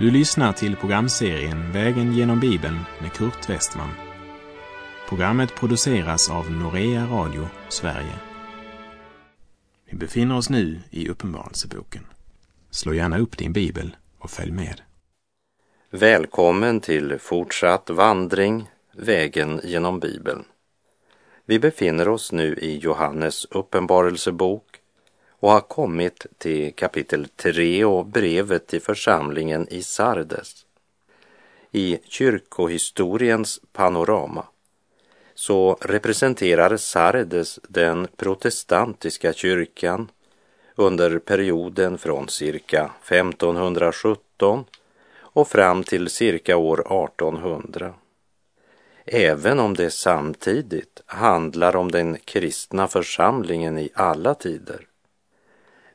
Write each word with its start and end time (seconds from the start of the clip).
Du 0.00 0.10
lyssnar 0.10 0.52
till 0.52 0.76
programserien 0.76 1.72
Vägen 1.72 2.12
genom 2.12 2.40
Bibeln 2.40 2.78
med 3.00 3.12
Kurt 3.12 3.50
Westman. 3.50 3.88
Programmet 5.08 5.54
produceras 5.54 6.30
av 6.30 6.50
Norea 6.50 7.06
Radio 7.06 7.48
Sverige. 7.68 8.14
Vi 9.90 9.96
befinner 9.96 10.36
oss 10.36 10.50
nu 10.50 10.80
i 10.90 11.08
Uppenbarelseboken. 11.08 12.06
Slå 12.70 12.94
gärna 12.94 13.18
upp 13.18 13.38
din 13.38 13.52
bibel 13.52 13.96
och 14.18 14.30
följ 14.30 14.52
med. 14.52 14.80
Välkommen 15.90 16.80
till 16.80 17.18
fortsatt 17.18 17.90
vandring, 17.90 18.70
vägen 18.92 19.60
genom 19.64 20.00
Bibeln. 20.00 20.44
Vi 21.46 21.58
befinner 21.58 22.08
oss 22.08 22.32
nu 22.32 22.54
i 22.54 22.78
Johannes 22.78 23.44
uppenbarelsebok 23.44 24.79
och 25.40 25.50
har 25.50 25.60
kommit 25.60 26.26
till 26.38 26.72
kapitel 26.74 27.28
3 27.36 27.84
och 27.84 28.06
brevet 28.06 28.66
till 28.66 28.82
församlingen 28.82 29.68
i 29.68 29.82
Sardes. 29.82 30.66
I 31.72 31.98
kyrkohistoriens 32.04 33.60
panorama 33.72 34.44
så 35.34 35.76
representerar 35.80 36.76
Sardes 36.76 37.60
den 37.68 38.08
protestantiska 38.16 39.32
kyrkan 39.32 40.10
under 40.74 41.18
perioden 41.18 41.98
från 41.98 42.28
cirka 42.28 42.90
1517 43.04 44.64
och 45.18 45.48
fram 45.48 45.84
till 45.84 46.10
cirka 46.10 46.56
år 46.56 46.80
1800. 46.80 47.94
Även 49.04 49.60
om 49.60 49.74
det 49.74 49.90
samtidigt 49.90 51.02
handlar 51.06 51.76
om 51.76 51.90
den 51.90 52.16
kristna 52.24 52.88
församlingen 52.88 53.78
i 53.78 53.90
alla 53.94 54.34
tider 54.34 54.86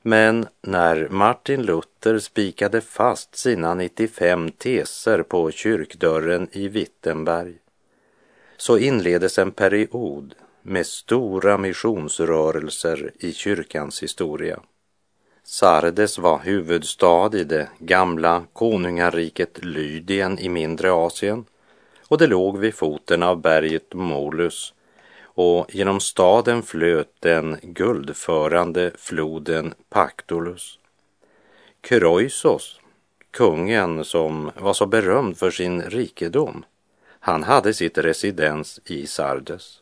men 0.07 0.47
när 0.61 1.07
Martin 1.09 1.61
Luther 1.61 2.19
spikade 2.19 2.81
fast 2.81 3.35
sina 3.35 3.73
95 3.73 4.51
teser 4.51 5.23
på 5.23 5.51
kyrkdörren 5.51 6.47
i 6.51 6.67
Wittenberg 6.67 7.53
så 8.57 8.77
inleddes 8.77 9.39
en 9.39 9.51
period 9.51 10.35
med 10.61 10.85
stora 10.85 11.57
missionsrörelser 11.57 13.11
i 13.19 13.33
kyrkans 13.33 14.03
historia. 14.03 14.59
Sardes 15.43 16.17
var 16.17 16.39
huvudstad 16.39 17.37
i 17.37 17.43
det 17.43 17.69
gamla 17.79 18.43
konungariket 18.53 19.65
Lydien 19.65 20.39
i 20.39 20.49
mindre 20.49 20.91
Asien 20.91 21.45
och 22.07 22.17
det 22.17 22.27
låg 22.27 22.57
vid 22.57 22.75
foten 22.75 23.23
av 23.23 23.41
berget 23.41 23.93
Molus 23.93 24.73
och 25.35 25.75
genom 25.75 25.99
staden 25.99 26.63
flöt 26.63 27.11
den 27.19 27.57
guldförande 27.61 28.91
floden 28.95 29.73
Pactolus. 29.89 30.79
Kroisos, 31.81 32.79
kungen 33.31 34.05
som 34.05 34.51
var 34.59 34.73
så 34.73 34.85
berömd 34.85 35.37
för 35.37 35.51
sin 35.51 35.81
rikedom, 35.81 36.65
han 37.19 37.43
hade 37.43 37.73
sitt 37.73 37.97
residens 37.97 38.79
i 38.85 39.07
Sardes. 39.07 39.81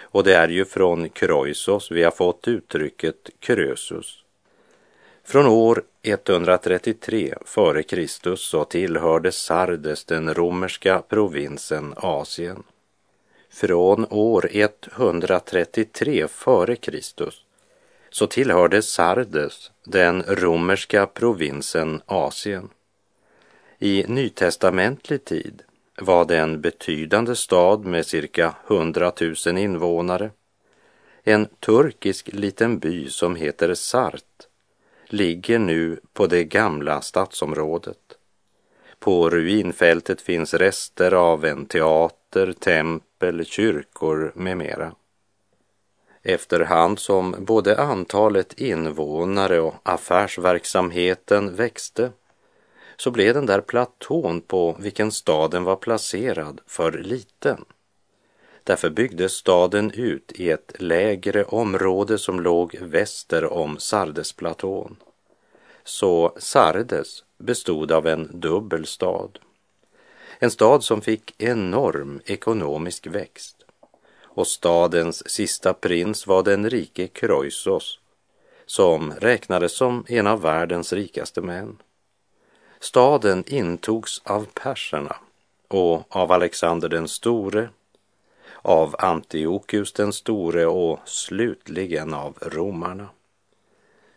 Och 0.00 0.24
det 0.24 0.34
är 0.34 0.48
ju 0.48 0.64
från 0.64 1.08
Kroisos 1.08 1.90
vi 1.90 2.02
har 2.02 2.10
fått 2.10 2.48
uttrycket 2.48 3.30
Krösus. 3.40 4.18
Från 5.24 5.46
år 5.46 5.82
133 6.02 7.34
f.Kr. 7.44 8.36
så 8.36 8.64
tillhörde 8.64 9.32
Sardes 9.32 10.04
den 10.04 10.34
romerska 10.34 11.02
provinsen 11.08 11.94
Asien 11.96 12.62
från 13.52 14.06
år 14.10 14.48
133 14.52 16.22
f.Kr. 16.22 17.00
så 18.10 18.26
tillhörde 18.26 18.82
Sardes 18.82 19.70
den 19.84 20.22
romerska 20.22 21.06
provinsen 21.06 22.02
Asien. 22.06 22.68
I 23.78 24.04
nytestamentlig 24.08 25.24
tid 25.24 25.62
var 26.00 26.24
det 26.24 26.38
en 26.38 26.60
betydande 26.60 27.36
stad 27.36 27.84
med 27.84 28.06
cirka 28.06 28.54
100 28.66 29.12
000 29.46 29.58
invånare. 29.58 30.30
En 31.22 31.46
turkisk 31.46 32.28
liten 32.32 32.78
by 32.78 33.08
som 33.08 33.36
heter 33.36 33.74
Sart 33.74 34.46
ligger 35.06 35.58
nu 35.58 36.00
på 36.12 36.26
det 36.26 36.44
gamla 36.44 37.00
stadsområdet. 37.00 37.98
På 38.98 39.30
ruinfältet 39.30 40.20
finns 40.20 40.54
rester 40.54 41.12
av 41.12 41.44
en 41.44 41.66
teater, 41.66 42.52
tempel, 42.52 43.11
kyrkor 43.44 44.32
med 44.34 44.56
mera. 44.56 44.94
Efterhand 46.22 46.98
som 46.98 47.34
både 47.38 47.80
antalet 47.80 48.52
invånare 48.60 49.60
och 49.60 49.74
affärsverksamheten 49.82 51.56
växte 51.56 52.10
så 52.96 53.10
blev 53.10 53.34
den 53.34 53.46
där 53.46 53.60
platån 53.60 54.40
på 54.40 54.76
vilken 54.78 55.12
staden 55.12 55.64
var 55.64 55.76
placerad 55.76 56.60
för 56.66 56.92
liten. 56.92 57.64
Därför 58.64 58.90
byggdes 58.90 59.32
staden 59.32 59.90
ut 59.90 60.32
i 60.32 60.50
ett 60.50 60.72
lägre 60.78 61.44
område 61.44 62.18
som 62.18 62.40
låg 62.40 62.76
väster 62.80 63.52
om 63.52 63.78
Sardesplatån. 63.78 64.96
Så 65.84 66.34
Sardes 66.38 67.24
bestod 67.38 67.92
av 67.92 68.06
en 68.06 68.40
dubbel 68.40 68.86
stad. 68.86 69.38
En 70.42 70.50
stad 70.50 70.84
som 70.84 71.00
fick 71.00 71.42
enorm 71.42 72.20
ekonomisk 72.26 73.06
växt. 73.06 73.64
Och 74.22 74.46
stadens 74.46 75.30
sista 75.30 75.74
prins 75.74 76.26
var 76.26 76.42
den 76.42 76.70
rike 76.70 77.06
Kroisos 77.06 77.98
som 78.66 79.12
räknades 79.12 79.76
som 79.76 80.04
en 80.08 80.26
av 80.26 80.40
världens 80.40 80.92
rikaste 80.92 81.40
män. 81.40 81.76
Staden 82.80 83.44
intogs 83.46 84.22
av 84.24 84.46
perserna 84.54 85.16
och 85.68 86.16
av 86.16 86.32
Alexander 86.32 86.88
den 86.88 87.08
store, 87.08 87.68
av 88.62 88.96
Antiochus 88.98 89.92
den 89.92 90.12
store 90.12 90.66
och 90.66 91.00
slutligen 91.04 92.14
av 92.14 92.38
romarna. 92.40 93.08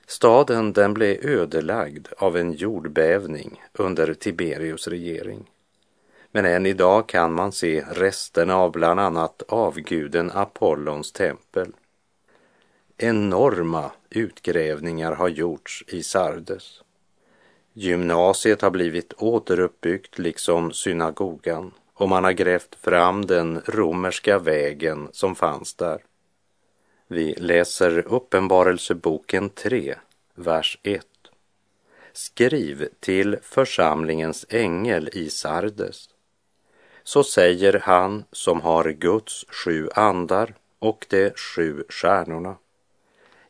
Staden 0.07 0.74
den 0.74 0.94
blev 0.94 1.25
ödelagd 1.25 2.07
av 2.18 2.38
en 2.38 2.53
jordbävning 2.53 3.62
under 3.74 4.13
Tiberius 4.13 4.88
regering. 4.88 5.50
Men 6.35 6.46
än 6.46 6.66
idag 6.66 7.07
kan 7.07 7.34
man 7.34 7.51
se 7.51 7.85
resterna 7.91 8.56
av 8.57 8.72
bland 8.72 9.00
annat 9.00 9.44
avguden 9.47 10.31
Apollons 10.31 11.12
tempel. 11.12 11.72
Enorma 12.97 13.91
utgrävningar 14.09 15.12
har 15.12 15.28
gjorts 15.28 15.84
i 15.88 16.03
Sardes. 16.03 16.81
Gymnasiet 17.74 18.62
har 18.62 18.69
blivit 18.69 19.13
återuppbyggt 19.13 20.19
liksom 20.19 20.72
synagogan 20.72 21.72
och 21.94 22.09
man 22.09 22.24
har 22.24 22.31
grävt 22.31 22.75
fram 22.75 23.25
den 23.25 23.62
romerska 23.66 24.40
vägen 24.40 25.07
som 25.12 25.35
fanns 25.35 25.74
där. 25.74 26.03
Vi 27.07 27.34
läser 27.34 28.13
Uppenbarelseboken 28.13 29.50
3, 29.50 29.95
vers 30.34 30.79
1. 30.84 31.06
Skriv 32.13 32.88
till 33.00 33.38
församlingens 33.41 34.45
ängel 34.50 35.09
i 35.13 35.29
Sardes. 35.29 36.09
Så 37.07 37.23
säger 37.23 37.79
han 37.83 38.23
som 38.31 38.61
har 38.61 38.89
Guds 38.89 39.45
sju 39.49 39.89
andar 39.95 40.53
och 40.79 41.05
de 41.09 41.31
sju 41.35 41.83
stjärnorna. 41.89 42.55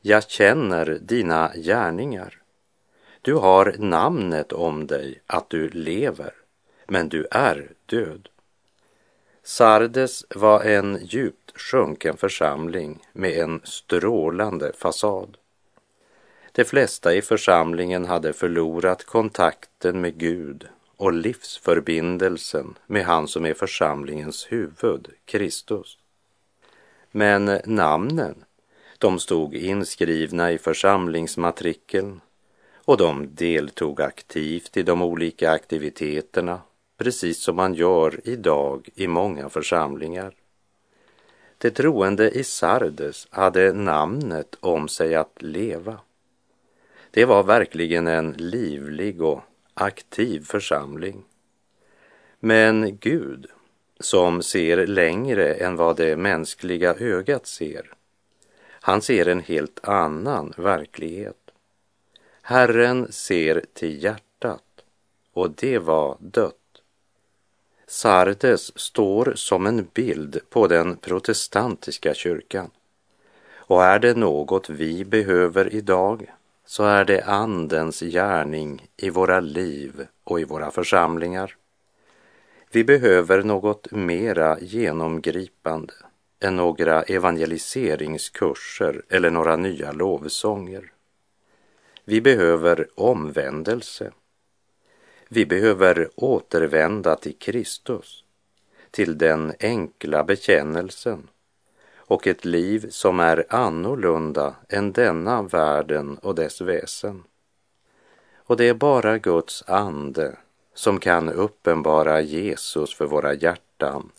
Jag 0.02 0.30
känner 0.30 1.00
dina 1.02 1.52
gärningar. 1.56 2.42
Du 3.22 3.34
har 3.34 3.76
namnet 3.80 4.54
om 4.54 4.88
dig 4.88 5.22
att 5.28 5.50
du 5.50 5.70
lever, 5.70 6.34
men 6.88 7.10
du 7.10 7.28
är 7.32 7.72
död. 7.86 8.30
Sardes 9.44 10.26
var 10.36 10.64
en 10.64 11.00
djupt 11.06 11.62
sjunken 11.62 12.18
församling 12.18 13.08
med 13.14 13.32
en 13.32 13.62
strålande 13.64 14.72
fasad. 14.78 15.38
De 16.52 16.64
flesta 16.66 17.14
i 17.16 17.22
församlingen 17.22 18.06
hade 18.06 18.34
förlorat 18.34 19.04
kontakten 19.04 20.02
med 20.02 20.18
Gud 20.18 20.68
och 20.98 21.14
livsförbindelsen 21.14 22.78
med 22.88 23.06
han 23.06 23.28
som 23.28 23.46
är 23.46 23.54
församlingens 23.54 24.52
huvud, 24.52 25.08
Kristus. 25.26 25.98
Men 27.12 27.60
namnen, 27.66 28.36
de 28.98 29.20
stod 29.20 29.56
inskrivna 29.56 30.52
i 30.52 30.58
församlingsmatrikeln 30.58 32.22
och 32.76 32.98
de 32.98 33.36
deltog 33.36 34.02
aktivt 34.02 34.78
i 34.78 34.84
de 34.84 35.02
olika 35.02 35.52
aktiviteterna 35.52 36.62
precis 36.98 37.40
som 37.40 37.56
man 37.56 37.74
gör 37.74 38.22
idag 38.24 38.90
i 38.96 39.08
många 39.08 39.50
församlingar. 39.50 40.34
De 41.58 41.72
troende 41.72 42.30
i 42.30 42.44
Sardes 42.44 43.28
hade 43.30 43.74
namnet 43.74 44.56
om 44.60 44.88
sig 44.88 45.16
att 45.16 45.42
leva. 45.42 46.00
Det 47.12 47.26
var 47.26 47.44
verkligen 47.44 48.08
en 48.08 48.32
livlig 48.32 49.22
och 49.22 49.42
aktiv 49.76 50.46
församling. 50.46 51.24
Men 52.40 52.98
Gud, 52.98 53.46
som 54.00 54.44
ser 54.44 54.88
längre 54.88 55.54
än 55.54 55.76
vad 55.76 55.98
det 55.98 56.18
mänskliga 56.18 56.94
ögat 56.94 57.48
ser, 57.48 57.94
han 58.70 59.02
ser 59.02 59.28
en 59.28 59.40
helt 59.40 59.88
annan 59.88 60.54
verklighet. 60.58 61.52
Herren 62.42 63.12
ser 63.12 63.66
till 63.74 64.04
hjärtat 64.04 64.84
och 65.34 65.52
det 65.52 65.80
var 65.80 66.18
dött. 66.20 66.56
Sardes 67.88 68.80
står 68.80 69.34
som 69.36 69.66
en 69.66 69.88
bild 69.94 70.40
på 70.50 70.68
den 70.68 70.98
protestantiska 70.98 72.14
kyrkan. 72.14 72.70
Och 73.56 73.84
är 73.84 74.00
det 74.00 74.18
något 74.18 74.70
vi 74.70 75.06
behöver 75.06 75.74
idag 75.74 76.32
så 76.66 76.84
är 76.84 77.06
det 77.06 77.22
Andens 77.22 78.00
gärning 78.00 78.88
i 78.98 79.10
våra 79.10 79.40
liv 79.40 80.08
och 80.24 80.40
i 80.40 80.44
våra 80.44 80.72
församlingar. 80.72 81.56
Vi 82.72 82.84
behöver 82.84 83.44
något 83.44 83.92
mera 83.92 84.60
genomgripande 84.60 85.94
än 86.40 86.56
några 86.56 87.04
evangeliseringskurser 87.04 89.02
eller 89.10 89.30
några 89.30 89.56
nya 89.56 89.92
lovsånger. 89.92 90.92
Vi 92.06 92.22
behöver 92.22 92.88
omvändelse. 92.96 94.12
Vi 95.30 95.46
behöver 95.46 96.10
återvända 96.16 97.16
till 97.16 97.36
Kristus, 97.38 98.24
till 98.92 99.18
den 99.18 99.54
enkla 99.60 100.24
bekännelsen 100.24 101.28
och 102.08 102.28
ett 102.28 102.46
liv 102.46 102.88
som 102.90 103.20
är 103.20 103.46
annorlunda 103.50 104.56
än 104.70 104.92
denna 104.92 105.42
världen 105.42 106.18
och 106.18 106.36
dess 106.36 106.62
väsen. 106.62 107.24
Och 108.38 108.58
det 108.58 108.70
är 108.70 108.74
bara 108.74 109.18
Guds 109.18 109.64
ande 109.68 110.36
som 110.74 111.00
kan 111.00 111.30
uppenbara 111.30 112.22
Jesus 112.22 112.96
för 112.96 113.06
våra 113.06 113.34
hjärtan 113.34 114.12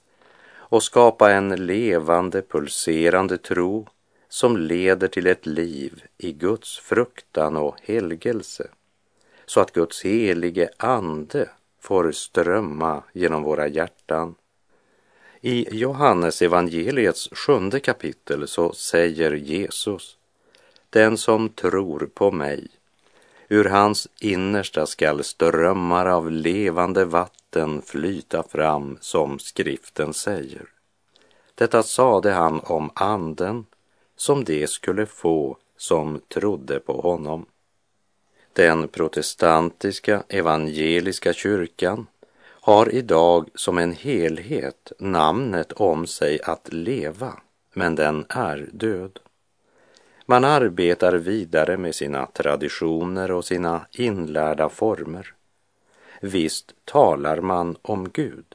och 0.69 0.83
skapa 0.83 1.33
en 1.33 1.67
levande, 1.67 2.43
pulserande 2.43 3.38
tro 3.38 3.87
som 4.29 4.56
leder 4.56 5.09
till 5.09 5.27
ett 5.27 5.47
liv 5.47 6.03
i 6.19 6.33
Guds 6.33 6.79
fruktan 6.79 7.56
och 7.56 7.77
helgelse, 7.83 8.69
så 9.47 9.61
att 9.61 9.73
Guds 9.73 10.05
helige 10.05 10.71
ande 10.77 11.49
får 11.81 12.12
strömma 12.12 13.03
genom 13.12 13.43
våra 13.43 13.69
hjärtan. 13.69 14.35
I 15.41 15.67
Johannes 15.71 16.43
evangeliets 16.43 17.29
sjunde 17.33 17.81
kapitel 17.81 18.49
så 18.49 18.73
säger 18.73 19.33
Jesus, 19.33 20.17
den 20.91 21.19
som 21.19 21.49
tror 21.49 22.11
på 22.15 22.31
mig, 22.31 22.69
ur 23.49 23.65
hans 23.65 24.09
innersta 24.21 24.87
skall 24.87 25.25
strömmar 25.25 26.06
av 26.06 26.31
levande 26.31 27.05
vatten 27.05 27.83
flyta 27.83 28.43
fram, 28.43 28.99
som 29.00 29.38
skriften 29.38 30.15
säger. 30.15 30.67
Detta 31.55 31.83
sade 31.83 32.33
han 32.33 32.61
om 32.61 32.91
anden 32.94 33.67
som 34.17 34.44
de 34.44 34.67
skulle 34.67 35.06
få 35.06 35.56
som 35.77 36.21
trodde 36.29 36.81
på 36.81 37.00
honom. 37.00 37.47
Den 38.53 38.88
protestantiska 38.88 40.23
evangeliska 40.29 41.33
kyrkan 41.33 42.06
har 42.66 42.94
idag 42.94 43.48
som 43.54 43.78
en 43.78 43.92
helhet 43.92 44.92
namnet 44.98 45.72
om 45.72 46.06
sig 46.06 46.40
att 46.42 46.72
leva, 46.72 47.32
men 47.72 47.94
den 47.94 48.26
är 48.28 48.68
död. 48.72 49.18
Man 50.24 50.44
arbetar 50.44 51.12
vidare 51.12 51.76
med 51.76 51.94
sina 51.94 52.26
traditioner 52.26 53.30
och 53.30 53.44
sina 53.44 53.86
inlärda 53.92 54.68
former. 54.68 55.34
Visst 56.20 56.74
talar 56.84 57.40
man 57.40 57.76
om 57.82 58.08
Gud, 58.08 58.54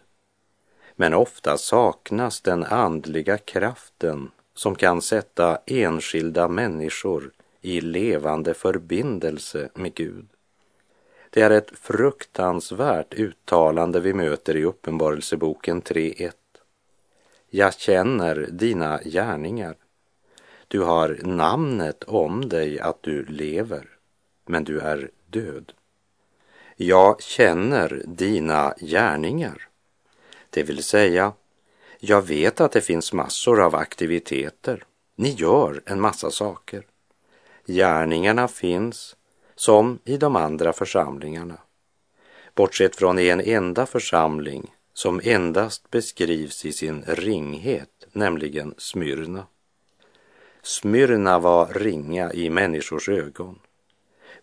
men 0.96 1.14
ofta 1.14 1.58
saknas 1.58 2.42
den 2.42 2.64
andliga 2.64 3.38
kraften 3.38 4.32
som 4.54 4.76
kan 4.76 5.02
sätta 5.02 5.60
enskilda 5.66 6.48
människor 6.48 7.32
i 7.62 7.82
levande 7.82 8.54
förbindelse 8.54 9.70
med 9.74 9.94
Gud. 9.94 10.31
Det 11.34 11.42
är 11.42 11.50
ett 11.50 11.72
fruktansvärt 11.80 13.14
uttalande 13.14 14.00
vi 14.00 14.14
möter 14.14 14.58
i 14.58 14.64
Uppenbarelseboken 14.64 15.82
3.1. 15.82 16.32
Jag 17.50 17.74
känner 17.74 18.48
dina 18.52 19.00
gärningar. 19.04 19.76
Du 20.68 20.80
har 20.80 21.20
namnet 21.24 22.04
om 22.04 22.50
dig 22.50 22.80
att 22.80 23.04
du 23.04 23.26
lever, 23.26 23.90
men 24.46 24.64
du 24.64 24.80
är 24.80 25.12
död. 25.30 25.74
Jag 26.76 27.22
känner 27.22 28.04
dina 28.06 28.74
gärningar. 28.80 29.68
Det 30.50 30.64
vill 30.64 30.84
säga, 30.84 31.34
jag 32.00 32.22
vet 32.22 32.62
att 32.62 32.72
det 32.72 32.82
finns 32.82 33.14
massor 33.14 33.62
av 33.62 33.76
aktiviteter. 33.76 34.84
Ni 35.16 35.30
gör 35.30 35.82
en 35.86 36.02
massa 36.02 36.32
saker. 36.32 36.86
Gärningarna 37.66 38.48
finns 38.48 39.16
som 39.62 40.00
i 40.06 40.18
de 40.18 40.36
andra 40.36 40.74
församlingarna. 40.74 41.58
Bortsett 42.56 42.96
från 42.96 43.20
en 43.20 43.42
enda 43.42 43.86
församling 43.86 44.74
som 44.94 45.22
endast 45.24 45.92
beskrivs 45.92 46.66
i 46.66 46.72
sin 46.72 47.04
ringhet, 47.08 48.08
nämligen 48.12 48.74
Smyrna. 48.78 49.46
Smyrna 50.62 51.40
var 51.40 51.74
ringa 51.74 52.34
i 52.34 52.50
människors 52.50 53.10
ögon, 53.10 53.60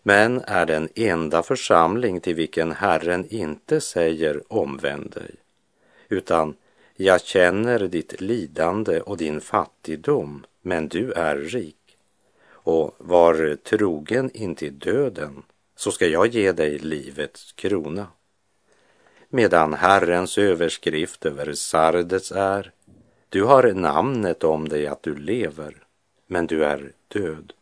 men 0.03 0.41
är 0.41 0.65
den 0.65 0.89
enda 0.95 1.43
församling 1.43 2.21
till 2.21 2.35
vilken 2.35 2.71
Herren 2.71 3.25
inte 3.29 3.81
säger 3.81 4.53
omvänd 4.53 5.11
dig, 5.11 5.35
utan 6.09 6.55
jag 6.95 7.21
känner 7.21 7.79
ditt 7.79 8.21
lidande 8.21 9.01
och 9.01 9.17
din 9.17 9.41
fattigdom, 9.41 10.45
men 10.61 10.87
du 10.87 11.11
är 11.11 11.35
rik. 11.35 11.78
Och 12.69 12.95
var 12.97 13.55
trogen 13.55 14.31
intill 14.33 14.79
döden, 14.79 15.43
så 15.75 15.91
ska 15.91 16.07
jag 16.07 16.27
ge 16.27 16.51
dig 16.51 16.79
livets 16.79 17.51
krona. 17.51 18.07
Medan 19.29 19.73
Herrens 19.73 20.37
överskrift 20.37 21.25
över 21.25 21.53
Sardes 21.53 22.31
är, 22.31 22.71
du 23.29 23.43
har 23.43 23.73
namnet 23.73 24.43
om 24.43 24.69
dig 24.69 24.87
att 24.87 25.03
du 25.03 25.15
lever, 25.15 25.83
men 26.27 26.47
du 26.47 26.65
är 26.65 26.91
död. 27.07 27.53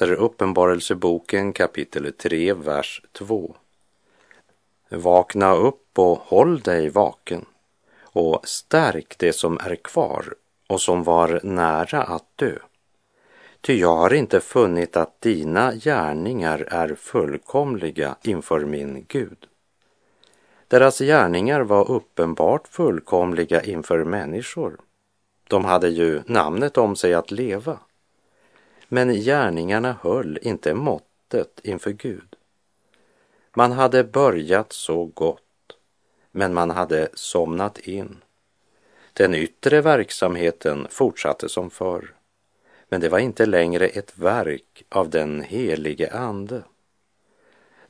Läser 0.00 0.12
Uppenbarelseboken 0.12 1.52
kapitel 1.52 2.12
3, 2.12 2.52
vers 2.52 3.02
2. 3.12 3.54
Vakna 4.88 5.54
upp 5.54 5.98
och 5.98 6.18
håll 6.18 6.60
dig 6.60 6.88
vaken 6.88 7.44
och 8.02 8.48
stärk 8.48 9.18
det 9.18 9.32
som 9.32 9.58
är 9.58 9.76
kvar 9.76 10.34
och 10.66 10.80
som 10.80 11.02
var 11.02 11.40
nära 11.42 12.02
att 12.02 12.24
dö. 12.36 12.58
Ty 13.60 13.80
jag 13.80 13.96
har 13.96 14.14
inte 14.14 14.40
funnit 14.40 14.96
att 14.96 15.20
dina 15.20 15.74
gärningar 15.74 16.68
är 16.70 16.94
fullkomliga 16.94 18.16
inför 18.22 18.60
min 18.64 19.04
Gud. 19.08 19.46
Deras 20.68 20.98
gärningar 20.98 21.60
var 21.60 21.90
uppenbart 21.90 22.68
fullkomliga 22.68 23.62
inför 23.62 24.04
människor. 24.04 24.76
De 25.48 25.64
hade 25.64 25.88
ju 25.88 26.22
namnet 26.26 26.78
om 26.78 26.96
sig 26.96 27.14
att 27.14 27.30
leva 27.30 27.78
men 28.88 29.14
gärningarna 29.14 29.96
höll 30.02 30.38
inte 30.42 30.74
måttet 30.74 31.60
inför 31.62 31.90
Gud. 31.90 32.36
Man 33.54 33.72
hade 33.72 34.04
börjat 34.04 34.72
så 34.72 35.04
gott, 35.04 35.42
men 36.30 36.54
man 36.54 36.70
hade 36.70 37.08
somnat 37.14 37.78
in. 37.78 38.16
Den 39.12 39.34
yttre 39.34 39.80
verksamheten 39.80 40.86
fortsatte 40.90 41.48
som 41.48 41.70
förr, 41.70 42.14
men 42.88 43.00
det 43.00 43.08
var 43.08 43.18
inte 43.18 43.46
längre 43.46 43.86
ett 43.88 44.18
verk 44.18 44.84
av 44.88 45.10
den 45.10 45.42
helige 45.42 46.12
Ande. 46.12 46.62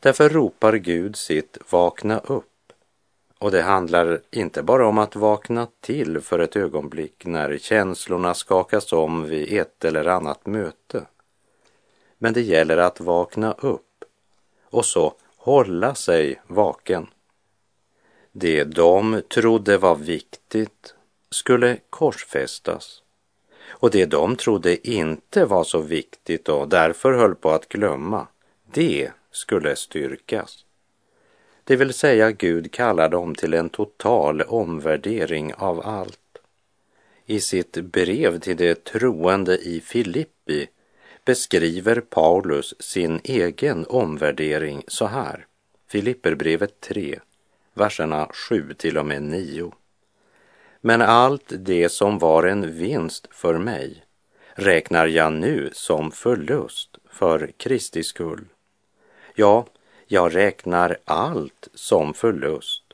Därför 0.00 0.28
ropar 0.28 0.72
Gud 0.72 1.16
sitt 1.16 1.58
vakna 1.70 2.18
upp 2.18 2.55
och 3.38 3.50
det 3.50 3.62
handlar 3.62 4.20
inte 4.30 4.62
bara 4.62 4.86
om 4.86 4.98
att 4.98 5.16
vakna 5.16 5.68
till 5.80 6.20
för 6.20 6.38
ett 6.38 6.56
ögonblick 6.56 7.24
när 7.24 7.58
känslorna 7.58 8.34
skakas 8.34 8.92
om 8.92 9.24
vid 9.24 9.58
ett 9.60 9.84
eller 9.84 10.06
annat 10.06 10.46
möte. 10.46 11.06
Men 12.18 12.32
det 12.32 12.42
gäller 12.42 12.76
att 12.76 13.00
vakna 13.00 13.52
upp 13.52 14.04
och 14.64 14.84
så 14.84 15.14
hålla 15.36 15.94
sig 15.94 16.42
vaken. 16.46 17.06
Det 18.32 18.64
de 18.64 19.22
trodde 19.34 19.78
var 19.78 19.96
viktigt 19.96 20.94
skulle 21.30 21.78
korsfästas 21.90 23.02
Och 23.68 23.90
det 23.90 24.06
de 24.06 24.36
trodde 24.36 24.88
inte 24.88 25.44
var 25.44 25.64
så 25.64 25.80
viktigt 25.80 26.48
och 26.48 26.68
därför 26.68 27.12
höll 27.12 27.34
på 27.34 27.50
att 27.50 27.68
glömma, 27.68 28.26
det 28.72 29.10
skulle 29.30 29.76
styrkas. 29.76 30.65
Det 31.66 31.76
vill 31.76 31.94
säga 31.94 32.30
Gud 32.30 32.72
kallar 32.72 33.08
dem 33.08 33.34
till 33.34 33.54
en 33.54 33.68
total 33.68 34.42
omvärdering 34.42 35.54
av 35.54 35.86
allt. 35.86 36.38
I 37.26 37.40
sitt 37.40 37.72
brev 37.72 38.40
till 38.40 38.56
de 38.56 38.74
troende 38.74 39.58
i 39.58 39.80
Filippi 39.80 40.68
beskriver 41.24 42.00
Paulus 42.00 42.74
sin 42.82 43.20
egen 43.24 43.86
omvärdering 43.86 44.84
så 44.88 45.06
här. 45.06 45.46
Filipperbrevet 45.88 46.80
3, 46.80 47.18
verserna 47.74 48.28
7 48.48 48.74
till 48.74 48.98
och 48.98 49.06
med 49.06 49.22
9. 49.22 49.72
Men 50.80 51.02
allt 51.02 51.52
det 51.58 51.88
som 51.88 52.18
var 52.18 52.42
en 52.42 52.78
vinst 52.78 53.28
för 53.30 53.58
mig 53.58 54.04
räknar 54.54 55.06
jag 55.06 55.32
nu 55.32 55.70
som 55.72 56.10
förlust 56.10 56.98
för 57.10 57.52
Kristi 57.56 58.02
skull. 58.02 58.44
Ja, 59.34 59.66
jag 60.06 60.34
räknar 60.34 60.96
allt 61.04 61.68
som 61.74 62.14
förlust 62.14 62.86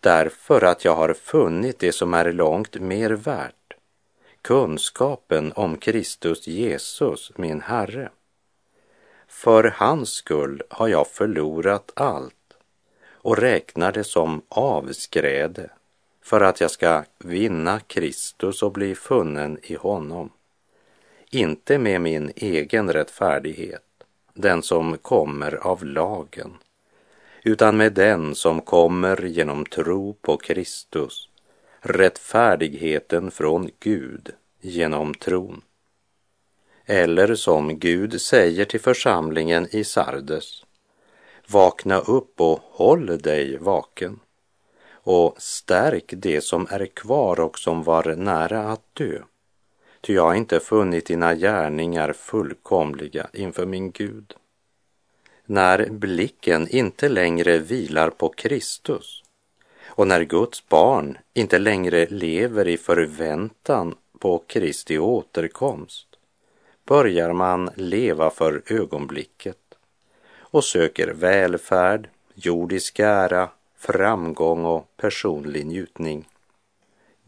därför 0.00 0.64
att 0.64 0.84
jag 0.84 0.94
har 0.94 1.14
funnit 1.14 1.78
det 1.78 1.92
som 1.92 2.14
är 2.14 2.32
långt 2.32 2.80
mer 2.80 3.10
värt, 3.10 3.74
kunskapen 4.42 5.52
om 5.52 5.76
Kristus 5.76 6.46
Jesus, 6.46 7.32
min 7.36 7.60
Herre. 7.60 8.10
För 9.28 9.64
hans 9.76 10.10
skull 10.10 10.62
har 10.70 10.88
jag 10.88 11.06
förlorat 11.06 11.92
allt 11.94 12.34
och 13.12 13.38
räknar 13.38 13.92
det 13.92 14.04
som 14.04 14.42
avskräde 14.48 15.70
för 16.22 16.40
att 16.40 16.60
jag 16.60 16.70
ska 16.70 17.04
vinna 17.18 17.80
Kristus 17.80 18.62
och 18.62 18.72
bli 18.72 18.94
funnen 18.94 19.58
i 19.62 19.74
honom. 19.74 20.30
Inte 21.30 21.78
med 21.78 22.00
min 22.00 22.32
egen 22.36 22.92
rättfärdighet, 22.92 23.82
den 24.40 24.62
som 24.62 24.98
kommer 24.98 25.54
av 25.54 25.84
lagen, 25.84 26.56
utan 27.44 27.76
med 27.76 27.92
den 27.92 28.34
som 28.34 28.60
kommer 28.60 29.22
genom 29.26 29.64
tro 29.64 30.14
på 30.14 30.36
Kristus, 30.36 31.28
rättfärdigheten 31.80 33.30
från 33.30 33.70
Gud 33.80 34.30
genom 34.60 35.14
tron. 35.14 35.62
Eller 36.86 37.34
som 37.34 37.78
Gud 37.78 38.20
säger 38.20 38.64
till 38.64 38.80
församlingen 38.80 39.68
i 39.70 39.84
Sardes, 39.84 40.64
vakna 41.46 41.98
upp 41.98 42.40
och 42.40 42.60
håll 42.62 43.06
dig 43.18 43.56
vaken 43.56 44.20
och 45.02 45.34
stärk 45.38 46.14
det 46.16 46.40
som 46.40 46.66
är 46.70 46.86
kvar 46.86 47.40
och 47.40 47.58
som 47.58 47.82
var 47.82 48.16
nära 48.16 48.72
att 48.72 48.94
dö. 48.94 49.22
Ty 50.00 50.14
jag 50.14 50.22
har 50.22 50.34
inte 50.34 50.60
funnit 50.60 51.06
dina 51.06 51.34
gärningar 51.34 52.12
fullkomliga 52.12 53.26
inför 53.32 53.66
min 53.66 53.90
Gud. 53.90 54.34
När 55.46 55.90
blicken 55.90 56.68
inte 56.68 57.08
längre 57.08 57.58
vilar 57.58 58.10
på 58.10 58.28
Kristus 58.28 59.22
och 59.86 60.06
när 60.06 60.22
Guds 60.22 60.68
barn 60.68 61.18
inte 61.34 61.58
längre 61.58 62.06
lever 62.06 62.68
i 62.68 62.76
förväntan 62.76 63.94
på 64.18 64.38
Kristi 64.46 64.98
återkomst 64.98 66.06
börjar 66.84 67.32
man 67.32 67.70
leva 67.74 68.30
för 68.30 68.62
ögonblicket 68.66 69.56
och 70.38 70.64
söker 70.64 71.08
välfärd, 71.08 72.08
jordisk 72.34 72.98
ära, 72.98 73.48
framgång 73.76 74.64
och 74.64 74.96
personlig 74.96 75.66
njutning. 75.66 76.28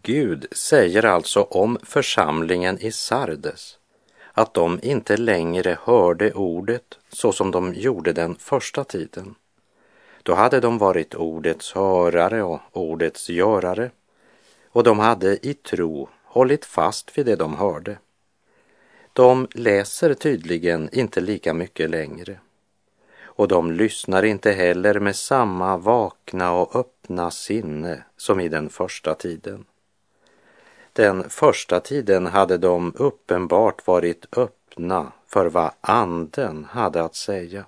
Gud 0.05 0.47
säger 0.53 1.05
alltså 1.05 1.43
om 1.43 1.79
församlingen 1.83 2.79
i 2.79 2.93
Sardes 2.93 3.79
att 4.33 4.55
de 4.55 4.81
inte 4.83 5.17
längre 5.17 5.79
hörde 5.83 6.33
ordet 6.33 6.99
så 7.13 7.33
som 7.33 7.51
de 7.51 7.75
gjorde 7.75 8.13
den 8.13 8.35
första 8.35 8.85
tiden. 8.85 9.35
Då 10.23 10.35
hade 10.35 10.61
de 10.61 10.79
varit 10.79 11.15
ordets 11.15 11.73
hörare 11.73 12.43
och 12.43 12.61
ordets 12.73 13.29
görare 13.29 13.91
och 14.69 14.85
de 14.85 14.99
hade 14.99 15.47
i 15.47 15.55
tro 15.55 16.09
hållit 16.25 16.65
fast 16.65 17.19
vid 17.19 17.27
det 17.27 17.37
de 17.37 17.57
hörde. 17.57 17.99
De 19.13 19.49
läser 19.55 20.15
tydligen 20.15 20.89
inte 20.93 21.21
lika 21.21 21.55
mycket 21.55 21.91
längre 21.91 22.39
och 23.23 23.49
de 23.49 23.73
lyssnar 23.73 24.23
inte 24.23 24.53
heller 24.53 25.01
med 25.01 25.17
samma 25.17 25.77
vakna 25.77 26.53
och 26.53 26.77
öppna 26.77 27.31
sinne 27.31 28.05
som 28.17 28.41
i 28.41 28.49
den 28.49 28.69
första 28.69 29.15
tiden. 29.15 29.65
Den 30.93 31.31
första 31.31 31.81
tiden 31.81 32.27
hade 32.27 32.59
de 32.59 32.93
uppenbart 32.97 33.87
varit 33.87 34.39
öppna 34.39 35.13
för 35.27 35.47
vad 35.47 35.71
anden 35.81 36.65
hade 36.65 37.03
att 37.03 37.15
säga. 37.15 37.65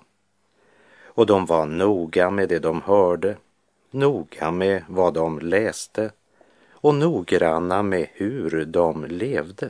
Och 1.03 1.25
de 1.25 1.45
var 1.45 1.65
noga 1.65 2.29
med 2.29 2.49
det 2.49 2.59
de 2.59 2.81
hörde, 2.81 3.37
noga 3.91 4.51
med 4.51 4.83
vad 4.89 5.13
de 5.13 5.39
läste 5.39 6.11
och 6.71 6.95
noggranna 6.95 7.83
med 7.83 8.07
hur 8.13 8.65
de 8.65 9.05
levde. 9.05 9.69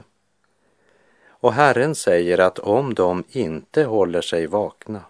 Och 1.27 1.53
Herren 1.53 1.95
säger 1.95 2.37
att 2.37 2.59
om 2.59 2.93
de 2.93 3.23
inte 3.29 3.83
håller 3.83 4.21
sig 4.21 4.47
vakna 4.47 5.01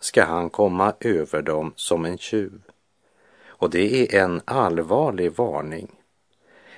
ska 0.00 0.24
han 0.24 0.50
komma 0.50 0.94
över 1.00 1.42
dem 1.42 1.72
som 1.76 2.04
en 2.04 2.18
tjuv. 2.18 2.62
Och 3.46 3.70
det 3.70 4.14
är 4.14 4.22
en 4.22 4.40
allvarlig 4.44 5.32
varning 5.32 6.01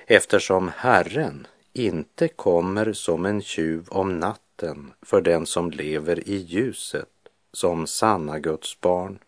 eftersom 0.07 0.71
Herren 0.75 1.47
inte 1.73 2.27
kommer 2.27 2.93
som 2.93 3.25
en 3.25 3.41
tjuv 3.41 3.85
om 3.89 4.19
natten 4.19 4.93
för 5.01 5.21
den 5.21 5.45
som 5.45 5.71
lever 5.71 6.29
i 6.29 6.35
ljuset 6.35 7.09
som 7.53 7.87
sanna 7.87 8.39
Guds 8.39 8.81
barn. 8.81 9.19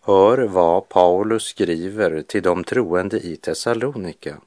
Hör 0.00 0.38
vad 0.38 0.88
Paulus 0.88 1.44
skriver 1.44 2.22
till 2.22 2.42
de 2.42 2.64
troende 2.64 3.20
i 3.20 3.36
Thessalonika. 3.36 4.40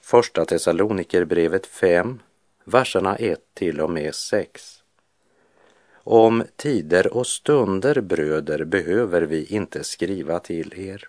Första 0.00 0.44
Thessalonikerbrevet 0.44 1.66
5, 1.66 2.20
verserna 2.64 3.16
1 3.16 3.40
till 3.54 3.80
och 3.80 3.90
med 3.90 4.14
6. 4.14 4.82
Om 5.92 6.44
tider 6.56 7.16
och 7.16 7.26
stunder, 7.26 8.00
bröder, 8.00 8.64
behöver 8.64 9.22
vi 9.22 9.44
inte 9.44 9.84
skriva 9.84 10.38
till 10.38 10.74
er. 10.76 11.08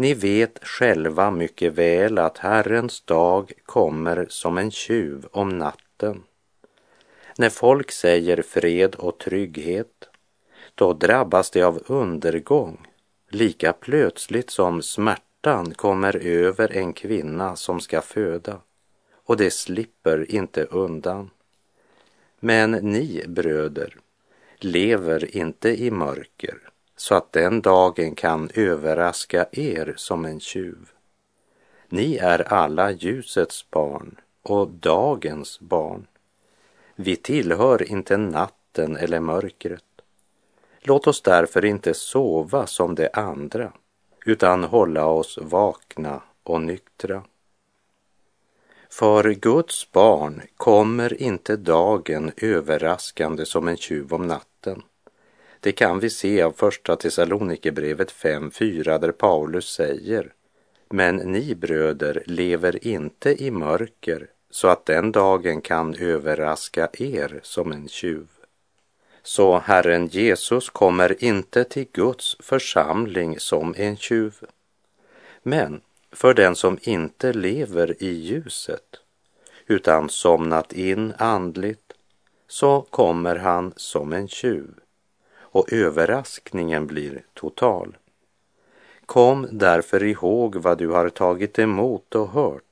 Ni 0.00 0.14
vet 0.14 0.58
själva 0.62 1.30
mycket 1.30 1.72
väl 1.72 2.18
att 2.18 2.38
Herrens 2.38 3.00
dag 3.00 3.52
kommer 3.66 4.26
som 4.28 4.58
en 4.58 4.70
tjuv 4.70 5.26
om 5.32 5.48
natten. 5.48 6.22
När 7.38 7.50
folk 7.50 7.90
säger 7.90 8.42
fred 8.42 8.94
och 8.94 9.18
trygghet, 9.18 10.08
då 10.74 10.92
drabbas 10.92 11.50
de 11.50 11.62
av 11.62 11.82
undergång 11.86 12.86
lika 13.28 13.72
plötsligt 13.72 14.50
som 14.50 14.82
smärtan 14.82 15.74
kommer 15.74 16.16
över 16.16 16.76
en 16.76 16.92
kvinna 16.92 17.56
som 17.56 17.80
ska 17.80 18.00
föda 18.00 18.60
och 19.12 19.36
det 19.36 19.50
slipper 19.50 20.30
inte 20.30 20.64
undan. 20.64 21.30
Men 22.38 22.70
ni 22.70 23.24
bröder 23.26 23.96
lever 24.58 25.36
inte 25.36 25.82
i 25.82 25.90
mörker 25.90 26.69
så 27.00 27.14
att 27.14 27.32
den 27.32 27.60
dagen 27.60 28.14
kan 28.14 28.50
överraska 28.54 29.46
er 29.52 29.94
som 29.96 30.24
en 30.24 30.40
tjuv. 30.40 30.90
Ni 31.88 32.16
är 32.16 32.52
alla 32.52 32.90
ljusets 32.90 33.70
barn 33.70 34.16
och 34.42 34.68
dagens 34.68 35.60
barn. 35.60 36.06
Vi 36.96 37.16
tillhör 37.16 37.90
inte 37.90 38.16
natten 38.16 38.96
eller 38.96 39.20
mörkret. 39.20 39.84
Låt 40.80 41.06
oss 41.06 41.22
därför 41.22 41.64
inte 41.64 41.94
sova 41.94 42.66
som 42.66 42.94
de 42.94 43.08
andra, 43.12 43.72
utan 44.26 44.64
hålla 44.64 45.06
oss 45.06 45.38
vakna 45.42 46.22
och 46.42 46.60
nyktra. 46.60 47.22
För 48.90 49.30
Guds 49.30 49.92
barn 49.92 50.42
kommer 50.56 51.22
inte 51.22 51.56
dagen 51.56 52.32
överraskande 52.36 53.46
som 53.46 53.68
en 53.68 53.76
tjuv 53.76 54.14
om 54.14 54.26
natten. 54.26 54.82
Det 55.62 55.72
kan 55.72 56.00
vi 56.00 56.10
se 56.10 56.42
av 56.42 56.52
första 56.52 56.96
Thessalonikerbrevet 56.96 58.12
5.4 58.12 58.98
där 58.98 59.12
Paulus 59.12 59.72
säger 59.72 60.32
Men 60.88 61.16
ni 61.16 61.54
bröder 61.54 62.22
lever 62.26 62.86
inte 62.86 63.44
i 63.44 63.50
mörker 63.50 64.26
så 64.50 64.68
att 64.68 64.86
den 64.86 65.12
dagen 65.12 65.60
kan 65.60 65.94
överraska 65.94 66.88
er 66.92 67.40
som 67.42 67.72
en 67.72 67.88
tjuv. 67.88 68.26
Så 69.22 69.58
Herren 69.58 70.06
Jesus 70.06 70.70
kommer 70.70 71.24
inte 71.24 71.64
till 71.64 71.86
Guds 71.92 72.36
församling 72.40 73.40
som 73.40 73.74
en 73.78 73.96
tjuv. 73.96 74.34
Men 75.42 75.80
för 76.12 76.34
den 76.34 76.56
som 76.56 76.78
inte 76.82 77.32
lever 77.32 78.02
i 78.02 78.12
ljuset 78.12 79.00
utan 79.66 80.08
somnat 80.08 80.72
in 80.72 81.12
andligt 81.18 81.92
så 82.48 82.80
kommer 82.90 83.36
han 83.36 83.72
som 83.76 84.12
en 84.12 84.28
tjuv 84.28 84.74
och 85.50 85.72
överraskningen 85.72 86.86
blir 86.86 87.22
total. 87.34 87.96
Kom 89.06 89.46
därför 89.50 90.02
ihåg 90.02 90.56
vad 90.56 90.78
du 90.78 90.88
har 90.88 91.08
tagit 91.08 91.58
emot 91.58 92.14
och 92.14 92.28
hört 92.28 92.62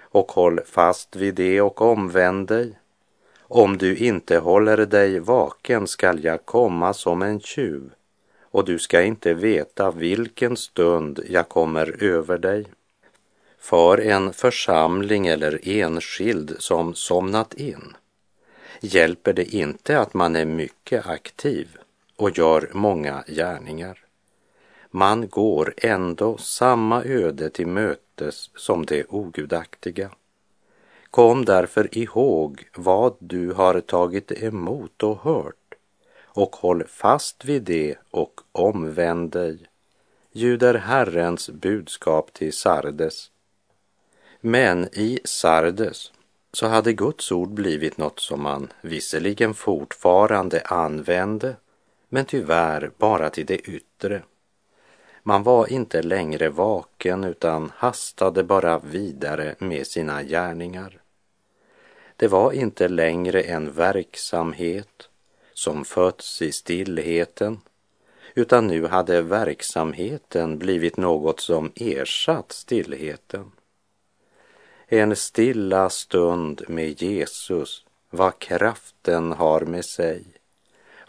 och 0.00 0.32
håll 0.32 0.60
fast 0.66 1.16
vid 1.16 1.34
det 1.34 1.60
och 1.60 1.82
omvänd 1.82 2.48
dig. 2.48 2.78
Om 3.40 3.78
du 3.78 3.96
inte 3.96 4.38
håller 4.38 4.86
dig 4.86 5.18
vaken 5.18 5.86
skall 5.86 6.24
jag 6.24 6.44
komma 6.44 6.94
som 6.94 7.22
en 7.22 7.40
tjuv 7.40 7.90
och 8.40 8.64
du 8.64 8.78
ska 8.78 9.02
inte 9.02 9.34
veta 9.34 9.90
vilken 9.90 10.56
stund 10.56 11.20
jag 11.28 11.48
kommer 11.48 12.02
över 12.02 12.38
dig. 12.38 12.66
För 13.58 14.00
en 14.00 14.32
församling 14.32 15.26
eller 15.26 15.60
enskild 15.68 16.56
som 16.58 16.94
somnat 16.94 17.54
in 17.54 17.96
hjälper 18.80 19.32
det 19.32 19.54
inte 19.54 20.00
att 20.00 20.14
man 20.14 20.36
är 20.36 20.44
mycket 20.44 21.06
aktiv 21.06 21.78
och 22.16 22.38
gör 22.38 22.70
många 22.72 23.24
gärningar. 23.26 23.98
Man 24.90 25.28
går 25.28 25.74
ändå 25.76 26.36
samma 26.36 27.04
öde 27.04 27.50
till 27.50 27.66
mötes 27.66 28.50
som 28.56 28.86
det 28.86 29.04
ogudaktiga. 29.08 30.10
Kom 31.10 31.44
därför 31.44 31.98
ihåg 31.98 32.68
vad 32.76 33.16
du 33.18 33.52
har 33.52 33.80
tagit 33.80 34.32
emot 34.32 35.02
och 35.02 35.18
hört 35.18 35.74
och 36.34 36.56
håll 36.56 36.84
fast 36.88 37.44
vid 37.44 37.62
det 37.62 37.96
och 38.10 38.40
omvänd 38.52 39.30
dig, 39.30 39.58
ljuder 40.32 40.74
Herrens 40.74 41.50
budskap 41.50 42.32
till 42.32 42.52
Sardes. 42.52 43.30
Men 44.40 44.88
i 44.92 45.20
Sardes 45.24 46.12
så 46.52 46.66
hade 46.66 46.92
Guds 46.92 47.32
ord 47.32 47.50
blivit 47.50 47.98
något 47.98 48.20
som 48.20 48.42
man 48.42 48.72
visserligen 48.80 49.54
fortfarande 49.54 50.60
använde, 50.60 51.56
men 52.14 52.24
tyvärr 52.24 52.90
bara 52.98 53.30
till 53.30 53.46
det 53.46 53.58
yttre. 53.58 54.22
Man 55.22 55.42
var 55.42 55.72
inte 55.72 56.02
längre 56.02 56.48
vaken 56.48 57.24
utan 57.24 57.72
hastade 57.76 58.44
bara 58.44 58.78
vidare 58.78 59.54
med 59.58 59.86
sina 59.86 60.22
gärningar. 60.22 61.00
Det 62.16 62.28
var 62.28 62.52
inte 62.52 62.88
längre 62.88 63.42
en 63.42 63.72
verksamhet 63.72 65.08
som 65.54 65.84
fötts 65.84 66.42
i 66.42 66.52
stillheten, 66.52 67.60
utan 68.34 68.66
nu 68.66 68.86
hade 68.86 69.22
verksamheten 69.22 70.58
blivit 70.58 70.96
något 70.96 71.40
som 71.40 71.72
ersatt 71.76 72.52
stillheten. 72.52 73.52
En 74.86 75.16
stilla 75.16 75.90
stund 75.90 76.62
med 76.68 77.02
Jesus, 77.02 77.84
vad 78.10 78.38
kraften 78.38 79.32
har 79.32 79.60
med 79.60 79.84
sig, 79.84 80.24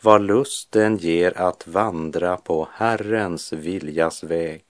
vad 0.05 0.21
lusten 0.21 0.97
ger 0.97 1.37
att 1.37 1.67
vandra 1.67 2.37
på 2.37 2.67
Herrens 2.71 3.53
viljas 3.53 4.23
väg, 4.23 4.63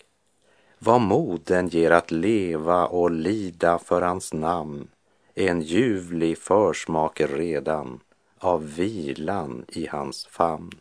vad 0.80 1.02
moden 1.02 1.68
ger 1.68 1.92
att 1.92 2.12
leva 2.12 2.86
och 2.88 3.12
lida 3.12 3.80
för 3.80 4.02
hans 4.02 4.34
namn, 4.34 4.88
en 5.34 5.62
ljuvlig 5.62 6.38
försmak 6.38 7.22
redan 7.22 8.00
av 8.40 8.76
vilan 8.76 9.66
i 9.68 9.88
hans 9.88 10.26
famn. 10.26 10.72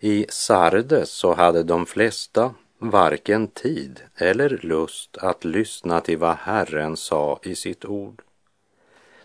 I 0.00 0.26
Sardes 0.28 1.10
så 1.10 1.34
hade 1.34 1.62
de 1.62 1.86
flesta 1.86 2.54
varken 2.78 3.48
tid 3.48 4.00
eller 4.16 4.48
lust 4.62 5.16
att 5.16 5.44
lyssna 5.44 6.00
till 6.00 6.18
vad 6.18 6.36
Herren 6.36 6.96
sa 6.96 7.40
i 7.42 7.54
sitt 7.54 7.84
ord. 7.84 8.22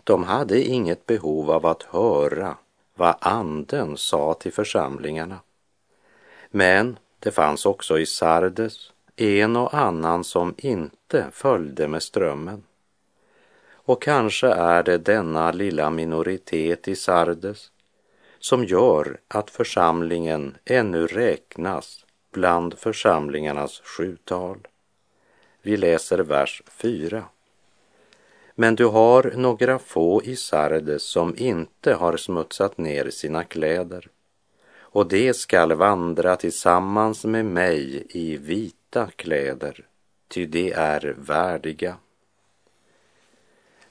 De 0.04 0.24
hade 0.24 0.62
inget 0.62 1.06
behov 1.06 1.50
av 1.50 1.66
att 1.66 1.82
höra 1.82 2.56
vad 2.94 3.14
Anden 3.20 3.96
sa 3.96 4.34
till 4.34 4.52
församlingarna. 4.52 5.38
Men 6.50 6.98
det 7.18 7.30
fanns 7.30 7.66
också 7.66 7.98
i 7.98 8.06
Sardes 8.06 8.92
en 9.16 9.56
och 9.56 9.74
annan 9.74 10.24
som 10.24 10.54
inte 10.58 11.26
följde 11.32 11.88
med 11.88 12.02
strömmen. 12.02 12.62
Och 13.72 14.02
kanske 14.02 14.48
är 14.48 14.82
det 14.82 14.98
denna 14.98 15.52
lilla 15.52 15.90
minoritet 15.90 16.88
i 16.88 16.96
Sardes 16.96 17.70
som 18.44 18.64
gör 18.64 19.20
att 19.28 19.50
församlingen 19.50 20.56
ännu 20.64 21.06
räknas 21.06 22.04
bland 22.32 22.78
församlingarnas 22.78 23.80
sjutal. 23.84 24.58
Vi 25.62 25.76
läser 25.76 26.18
vers 26.18 26.62
4. 26.66 27.24
Men 28.54 28.74
du 28.74 28.84
har 28.84 29.32
några 29.36 29.78
få 29.78 30.22
i 30.22 30.36
Sardes 30.36 31.02
som 31.02 31.34
inte 31.36 31.94
har 31.94 32.16
smutsat 32.16 32.78
ner 32.78 33.10
sina 33.10 33.44
kläder 33.44 34.08
och 34.78 35.06
de 35.06 35.34
skall 35.34 35.72
vandra 35.72 36.36
tillsammans 36.36 37.24
med 37.24 37.44
mig 37.44 38.06
i 38.10 38.36
vita 38.36 39.10
kläder, 39.16 39.86
ty 40.28 40.46
de 40.46 40.72
är 40.72 41.14
värdiga. 41.18 41.96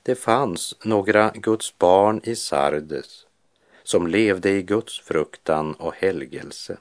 Det 0.04 0.16
fanns 0.16 0.76
några 0.84 1.32
Guds 1.36 1.78
barn 1.78 2.22
i 2.24 2.36
Sardes 2.36 3.26
som 3.84 4.08
levde 4.08 4.50
i 4.50 4.62
Guds 4.62 5.00
fruktan 5.00 5.74
och 5.74 5.96
helgelse, 5.96 6.78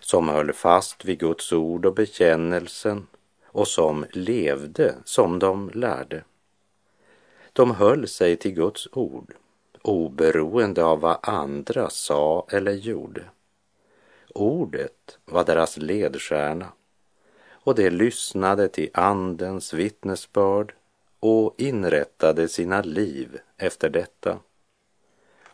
som 0.00 0.28
höll 0.28 0.52
fast 0.52 1.04
vid 1.04 1.18
Guds 1.18 1.52
ord 1.52 1.86
och 1.86 1.94
bekännelsen 1.94 3.06
och 3.46 3.68
som 3.68 4.06
levde 4.12 4.94
som 5.04 5.38
de 5.38 5.70
lärde. 5.74 6.24
De 7.52 7.70
höll 7.70 8.08
sig 8.08 8.36
till 8.36 8.52
Guds 8.54 8.88
ord, 8.92 9.34
oberoende 9.82 10.84
av 10.84 11.00
vad 11.00 11.18
andra 11.22 11.90
sa 11.90 12.46
eller 12.50 12.72
gjorde. 12.72 13.24
Ordet 14.34 15.18
var 15.24 15.44
deras 15.44 15.76
ledstjärna 15.76 16.72
och 17.50 17.74
de 17.74 17.90
lyssnade 17.90 18.68
till 18.68 18.90
Andens 18.94 19.74
vittnesbörd 19.74 20.74
och 21.20 21.54
inrättade 21.58 22.48
sina 22.48 22.82
liv 22.82 23.38
efter 23.56 23.90
detta. 23.90 24.38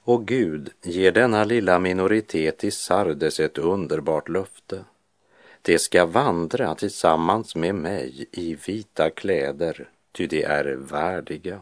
Och 0.05 0.27
Gud 0.27 0.71
ger 0.83 1.13
denna 1.13 1.45
lilla 1.45 1.79
minoritet 1.79 2.65
i 2.65 2.71
Sardes 2.71 3.41
ett 3.41 3.59
underbart 3.59 4.29
löfte. 4.29 4.85
De 5.63 5.79
ska 5.79 6.07
vandra 6.07 6.75
tillsammans 6.75 7.57
med 7.57 7.75
mig 7.75 8.27
i 8.33 8.55
vita 8.67 9.11
kläder, 9.11 9.89
ty 10.13 10.27
de 10.27 10.43
är 10.43 10.65
värdiga. 10.65 11.61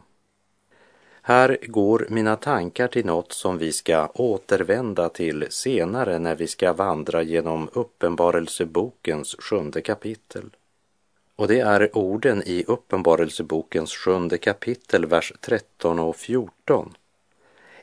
Här 1.23 1.59
går 1.63 2.07
mina 2.11 2.37
tankar 2.37 2.89
till 2.89 3.07
något 3.07 3.33
som 3.33 3.59
vi 3.59 3.73
ska 3.73 4.07
återvända 4.07 5.09
till 5.09 5.47
senare 5.51 6.19
när 6.19 6.35
vi 6.35 6.47
ska 6.47 6.73
vandra 6.73 7.23
genom 7.23 7.69
Uppenbarelsebokens 7.73 9.37
sjunde 9.39 9.81
kapitel. 9.81 10.51
Och 11.37 11.49
det 11.49 11.61
är 11.61 11.97
orden 11.99 12.43
i 12.47 12.65
Uppenbarelsebokens 12.67 13.93
sjunde 13.93 14.39
kapitel, 14.39 15.07
vers 15.07 15.33
13 15.41 15.99
och 15.99 16.17
14 16.17 16.95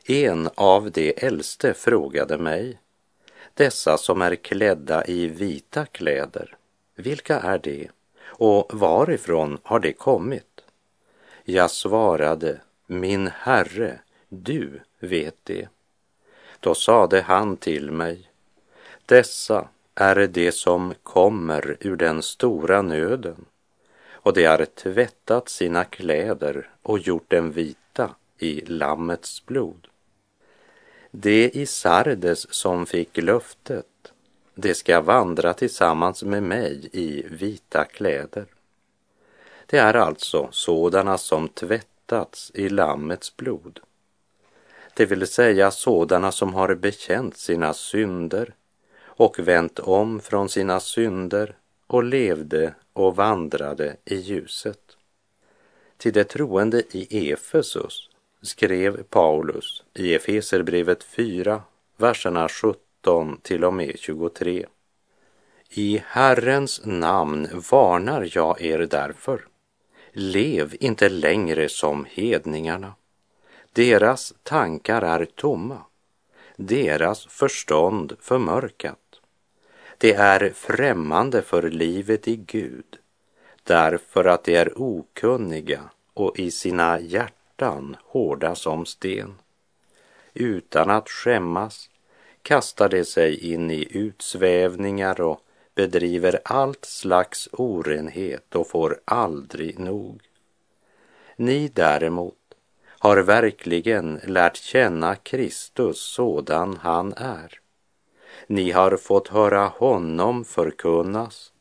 en 0.08 0.48
av 0.54 0.90
de 0.90 1.14
äldste 1.16 1.74
frågade 1.74 2.38
mig, 2.38 2.78
dessa 3.54 3.98
som 3.98 4.22
är 4.22 4.34
klädda 4.36 5.06
i 5.06 5.26
vita 5.26 5.86
kläder, 5.86 6.56
vilka 6.94 7.40
är 7.40 7.58
de 7.58 7.88
och 8.20 8.70
varifrån 8.74 9.58
har 9.62 9.80
de 9.80 9.92
kommit? 9.92 10.60
Jag 11.44 11.70
svarade, 11.70 12.60
min 12.86 13.26
herre, 13.26 14.00
du 14.28 14.80
vet 14.98 15.36
det. 15.44 15.68
Då 16.60 16.74
sade 16.74 17.20
han 17.20 17.56
till 17.56 17.90
mig, 17.90 18.30
dessa 19.06 19.68
är 19.94 20.26
de 20.26 20.52
som 20.52 20.94
kommer 21.02 21.76
ur 21.80 21.96
den 21.96 22.22
stora 22.22 22.82
nöden 22.82 23.44
och 24.10 24.32
de 24.32 24.44
har 24.44 24.64
tvättat 24.64 25.48
sina 25.48 25.84
kläder 25.84 26.70
och 26.82 26.98
gjort 26.98 27.30
dem 27.30 27.52
vita 27.52 28.14
i 28.38 28.60
Lammets 28.60 29.46
blod. 29.46 29.88
Det 31.18 31.50
i 31.56 31.66
Sardes 31.66 32.54
som 32.54 32.86
fick 32.86 33.16
löftet, 33.16 34.12
det 34.54 34.74
ska 34.74 35.00
vandra 35.00 35.54
tillsammans 35.54 36.22
med 36.22 36.42
mig 36.42 36.88
i 36.92 37.24
vita 37.30 37.84
kläder. 37.84 38.46
Det 39.66 39.78
är 39.78 39.94
alltså 39.94 40.48
sådana 40.50 41.18
som 41.18 41.48
tvättats 41.48 42.50
i 42.54 42.68
Lammets 42.68 43.36
blod. 43.36 43.80
Det 44.94 45.06
vill 45.06 45.26
säga 45.26 45.70
sådana 45.70 46.32
som 46.32 46.54
har 46.54 46.74
bekänt 46.74 47.36
sina 47.36 47.74
synder 47.74 48.54
och 49.02 49.38
vänt 49.38 49.78
om 49.78 50.20
från 50.20 50.48
sina 50.48 50.80
synder 50.80 51.56
och 51.86 52.04
levde 52.04 52.74
och 52.92 53.16
vandrade 53.16 53.96
i 54.04 54.16
ljuset. 54.16 54.96
Till 55.96 56.12
de 56.12 56.24
troende 56.24 56.82
i 56.90 57.32
Efesus 57.32 58.10
skrev 58.46 59.02
Paulus 59.02 59.82
i 59.94 60.14
Efeserbrevet 60.14 61.04
4, 61.04 61.62
verserna 61.96 62.48
17 62.48 63.40
till 63.42 63.64
och 63.64 63.74
med 63.74 63.98
23. 63.98 64.66
I 65.70 66.02
Herrens 66.06 66.80
namn 66.84 67.48
varnar 67.70 68.28
jag 68.32 68.62
er 68.62 68.78
därför. 68.78 69.46
Lev 70.12 70.76
inte 70.80 71.08
längre 71.08 71.68
som 71.68 72.06
hedningarna. 72.10 72.94
Deras 73.72 74.34
tankar 74.42 75.02
är 75.02 75.24
tomma, 75.24 75.78
deras 76.56 77.26
förstånd 77.26 78.16
förmörkat. 78.20 79.20
Det 79.98 80.12
är 80.12 80.52
främmande 80.54 81.42
för 81.42 81.70
livet 81.70 82.28
i 82.28 82.36
Gud 82.36 82.98
därför 83.66 84.24
att 84.24 84.44
de 84.44 84.56
är 84.56 84.72
okunniga 84.76 85.80
och 86.14 86.38
i 86.38 86.50
sina 86.50 87.00
hjärtan 87.00 87.35
hårda 88.04 88.54
som 88.54 88.86
sten. 88.86 89.34
Utan 90.34 90.90
att 90.90 91.08
skämmas 91.08 91.90
kastar 92.42 92.88
de 92.88 93.04
sig 93.04 93.52
in 93.52 93.70
i 93.70 93.88
utsvävningar 93.90 95.20
och 95.20 95.40
bedriver 95.74 96.40
allt 96.44 96.84
slags 96.84 97.48
orenhet 97.52 98.54
och 98.56 98.68
får 98.68 99.00
aldrig 99.04 99.78
nog. 99.78 100.22
Ni 101.36 101.68
däremot 101.68 102.34
har 102.98 103.16
verkligen 103.16 104.20
lärt 104.24 104.56
känna 104.56 105.14
Kristus 105.16 106.00
sådan 106.00 106.76
han 106.76 107.12
är. 107.16 107.60
Ni 108.46 108.70
har 108.70 108.96
fått 108.96 109.28
höra 109.28 109.66
honom 109.66 110.44
förkunnas 110.44 111.52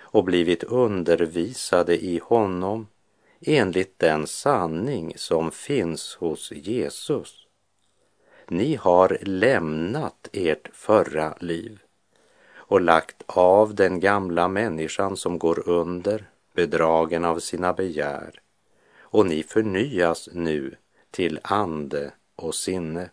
och 0.00 0.24
blivit 0.24 0.64
undervisade 0.64 2.04
i 2.04 2.20
honom 2.24 2.86
enligt 3.46 3.98
den 3.98 4.26
sanning 4.26 5.12
som 5.16 5.50
finns 5.50 6.14
hos 6.14 6.52
Jesus. 6.52 7.46
Ni 8.48 8.74
har 8.74 9.18
lämnat 9.20 10.28
ert 10.32 10.68
förra 10.72 11.34
liv 11.40 11.78
och 12.54 12.80
lagt 12.80 13.22
av 13.26 13.74
den 13.74 14.00
gamla 14.00 14.48
människan 14.48 15.16
som 15.16 15.38
går 15.38 15.68
under, 15.68 16.30
bedragen 16.54 17.24
av 17.24 17.38
sina 17.38 17.72
begär, 17.72 18.40
och 19.00 19.26
ni 19.26 19.42
förnyas 19.42 20.28
nu 20.32 20.76
till 21.10 21.40
ande 21.42 22.12
och 22.36 22.54
sinne. 22.54 23.10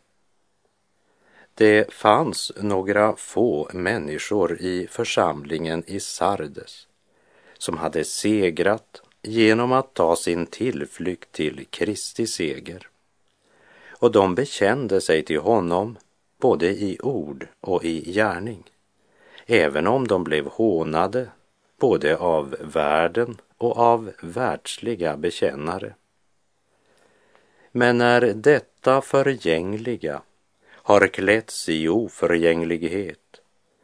Det 1.54 1.94
fanns 1.94 2.52
några 2.62 3.16
få 3.16 3.70
människor 3.74 4.62
i 4.62 4.88
församlingen 4.88 5.84
i 5.88 6.00
Sardes 6.00 6.88
som 7.58 7.78
hade 7.78 8.04
segrat 8.04 9.02
genom 9.22 9.72
att 9.72 9.94
ta 9.94 10.16
sin 10.16 10.46
tillflykt 10.46 11.32
till 11.32 11.66
Kristi 11.70 12.28
seger. 12.28 12.88
Och 13.90 14.12
de 14.12 14.36
bekände 14.36 15.02
sig 15.02 15.24
till 15.24 15.40
honom 15.40 15.98
både 16.38 16.70
i 16.70 16.98
ord 17.04 17.48
och 17.62 17.86
i 17.86 18.12
gärning, 18.12 18.64
även 19.46 19.88
om 19.88 20.08
de 20.08 20.24
blev 20.24 20.46
hånade 20.46 21.30
både 21.80 22.18
av 22.18 22.56
världen 22.60 23.42
och 23.58 23.78
av 23.78 24.12
världsliga 24.22 25.18
bekännare. 25.18 25.94
Men 27.72 27.98
när 27.98 28.22
detta 28.22 29.02
förgängliga 29.02 30.22
har 30.72 31.08
klätts 31.08 31.70
i 31.70 31.88
oförgänglighet 31.88 33.42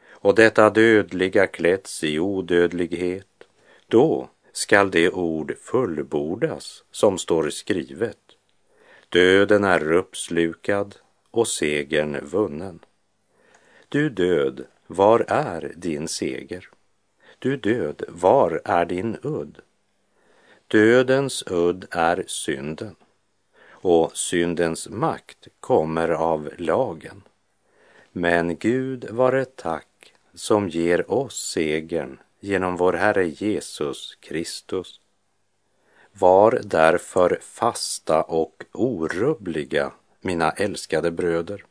och 0.10 0.36
detta 0.36 0.70
dödliga 0.70 1.48
klätts 1.48 2.04
i 2.04 2.20
odödlighet, 2.20 3.28
då 3.88 4.30
skall 4.56 4.92
det 4.92 5.10
ord 5.10 5.58
fullbordas 5.62 6.84
som 6.92 7.18
står 7.18 7.50
skrivet. 7.50 8.18
Döden 9.10 9.64
är 9.64 9.92
uppslukad 9.92 10.96
och 11.32 11.48
segern 11.48 12.20
vunnen. 12.26 12.80
Du 13.90 14.10
död, 14.10 14.66
var 14.88 15.26
är 15.28 15.74
din 15.76 16.08
seger? 16.08 16.70
Du 17.40 17.58
död, 17.58 18.04
var 18.08 18.62
är 18.66 18.86
din 18.86 19.18
udd? 19.24 19.60
Dödens 20.68 21.44
udd 21.48 21.86
är 21.92 22.24
synden 22.28 22.96
och 23.70 24.18
syndens 24.18 24.90
makt 24.90 25.48
kommer 25.60 26.10
av 26.10 26.50
lagen. 26.58 27.22
Men 28.12 28.58
Gud 28.58 29.10
vare 29.10 29.46
tack 29.46 30.14
som 30.34 30.70
ger 30.70 31.12
oss 31.12 31.50
segern 31.50 32.20
genom 32.46 32.78
vår 32.78 32.94
Herre 32.94 33.28
Jesus 33.28 34.18
Kristus. 34.20 35.00
Var 36.12 36.62
därför 36.64 37.40
fasta 37.42 38.22
och 38.22 38.64
orubbliga, 38.72 39.92
mina 40.22 40.52
älskade 40.52 41.12
bröder, 41.12 41.66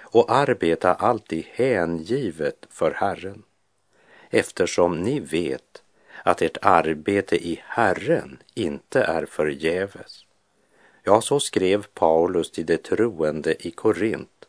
och 0.00 0.32
arbeta 0.32 0.94
alltid 0.94 1.44
hängivet 1.44 2.66
för 2.70 2.90
Herren, 2.90 3.42
eftersom 4.30 5.02
ni 5.02 5.20
vet 5.20 5.82
att 6.22 6.42
ert 6.42 6.58
arbete 6.62 7.36
i 7.36 7.62
Herren 7.64 8.42
inte 8.54 9.02
är 9.02 9.26
förgäves. 9.26 10.24
Ja, 11.02 11.20
så 11.20 11.40
skrev 11.40 11.86
Paulus 11.94 12.50
till 12.50 12.66
de 12.66 12.76
troende 12.76 13.66
i 13.66 13.70
Korint, 13.70 14.48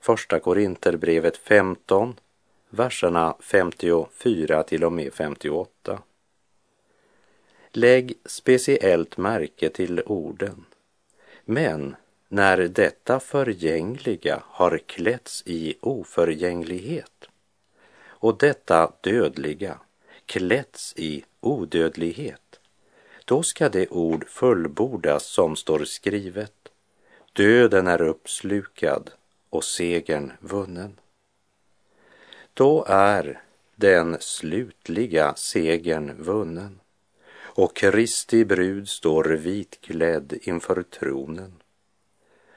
Första 0.00 0.40
Korinterbrevet 0.40 1.36
15, 1.36 2.14
verserna 2.74 3.36
54 3.40 4.62
till 4.62 4.84
och 4.84 4.92
med 4.92 5.14
58. 5.14 6.02
Lägg 7.72 8.14
speciellt 8.24 9.16
märke 9.16 9.70
till 9.70 10.02
orden. 10.06 10.64
Men 11.44 11.96
när 12.28 12.58
detta 12.58 13.20
förgängliga 13.20 14.42
har 14.46 14.78
klätts 14.78 15.42
i 15.46 15.74
oförgänglighet 15.80 17.28
och 18.04 18.38
detta 18.38 18.92
dödliga 19.00 19.78
klätts 20.26 20.94
i 20.96 21.24
odödlighet, 21.40 22.60
då 23.24 23.42
ska 23.42 23.68
det 23.68 23.88
ord 23.88 24.28
fullbordas 24.28 25.26
som 25.26 25.56
står 25.56 25.84
skrivet. 25.84 26.68
Döden 27.32 27.86
är 27.86 28.02
uppslukad 28.02 29.10
och 29.50 29.64
segern 29.64 30.32
vunnen. 30.40 30.98
Då 32.54 32.84
är 32.88 33.40
den 33.76 34.16
slutliga 34.20 35.34
segern 35.34 36.22
vunnen 36.22 36.80
och 37.54 37.76
Kristi 37.76 38.44
brud 38.44 38.88
står 38.88 39.24
vitklädd 39.24 40.38
inför 40.42 40.82
tronen. 40.82 41.52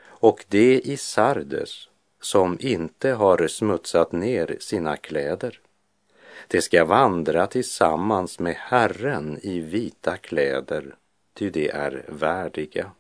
Och 0.04 0.46
det 0.50 0.80
i 0.80 0.98
Sardes 0.98 1.90
som 2.22 2.58
inte 2.60 3.10
har 3.10 3.48
smutsat 3.48 4.12
ner 4.12 4.58
sina 4.60 4.98
kläder, 4.98 5.60
det 6.48 6.62
ska 6.62 6.86
vandra 6.86 7.48
tillsammans 7.48 8.40
med 8.40 8.56
Herren 8.56 9.40
i 9.44 9.60
vita 9.60 10.18
kläder, 10.18 10.96
ty 11.34 11.50
det 11.50 11.70
är 11.70 12.06
värdiga. 12.08 12.92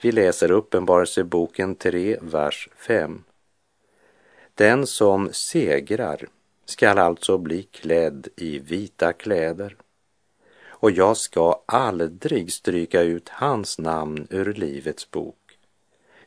Vi 0.00 0.12
läser 0.12 0.50
Uppenbarelseboken 0.50 1.74
3, 1.74 2.18
vers 2.20 2.68
5. 2.76 3.24
Den 4.54 4.86
som 4.86 5.32
segrar 5.32 6.26
skall 6.64 6.98
alltså 6.98 7.38
bli 7.38 7.62
klädd 7.62 8.28
i 8.36 8.58
vita 8.58 9.12
kläder 9.12 9.76
och 10.66 10.90
jag 10.90 11.16
ska 11.16 11.62
aldrig 11.66 12.52
stryka 12.52 13.02
ut 13.02 13.28
hans 13.28 13.78
namn 13.78 14.26
ur 14.30 14.54
Livets 14.54 15.10
bok 15.10 15.58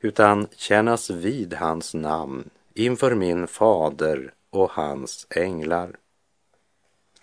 utan 0.02 0.48
kännas 0.56 1.10
vid 1.10 1.54
hans 1.54 1.94
namn 1.94 2.50
inför 2.74 3.16
min 3.16 3.48
fader 3.48 4.34
och 4.50 4.72
hans 4.72 5.28
änglar. 5.30 5.98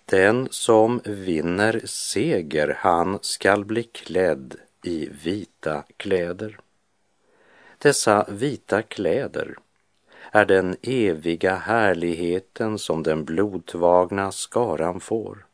Den 0.05 0.47
som 0.51 1.01
vinner 1.05 1.81
seger, 1.85 2.77
han 2.79 3.19
skall 3.21 3.65
bli 3.65 3.83
klädd 3.83 4.55
i 4.83 5.09
vita 5.23 5.83
kläder. 5.97 6.59
Dessa 7.77 8.25
vita 8.29 8.81
kläder 8.81 9.55
är 10.35 10.45
den 10.45 10.75
eviga 10.81 11.55
härligheten 11.55 12.79
som 12.79 13.03
den 13.03 13.25
blodtvagna 13.25 14.31
skaran 14.31 14.99
får. 14.99 15.45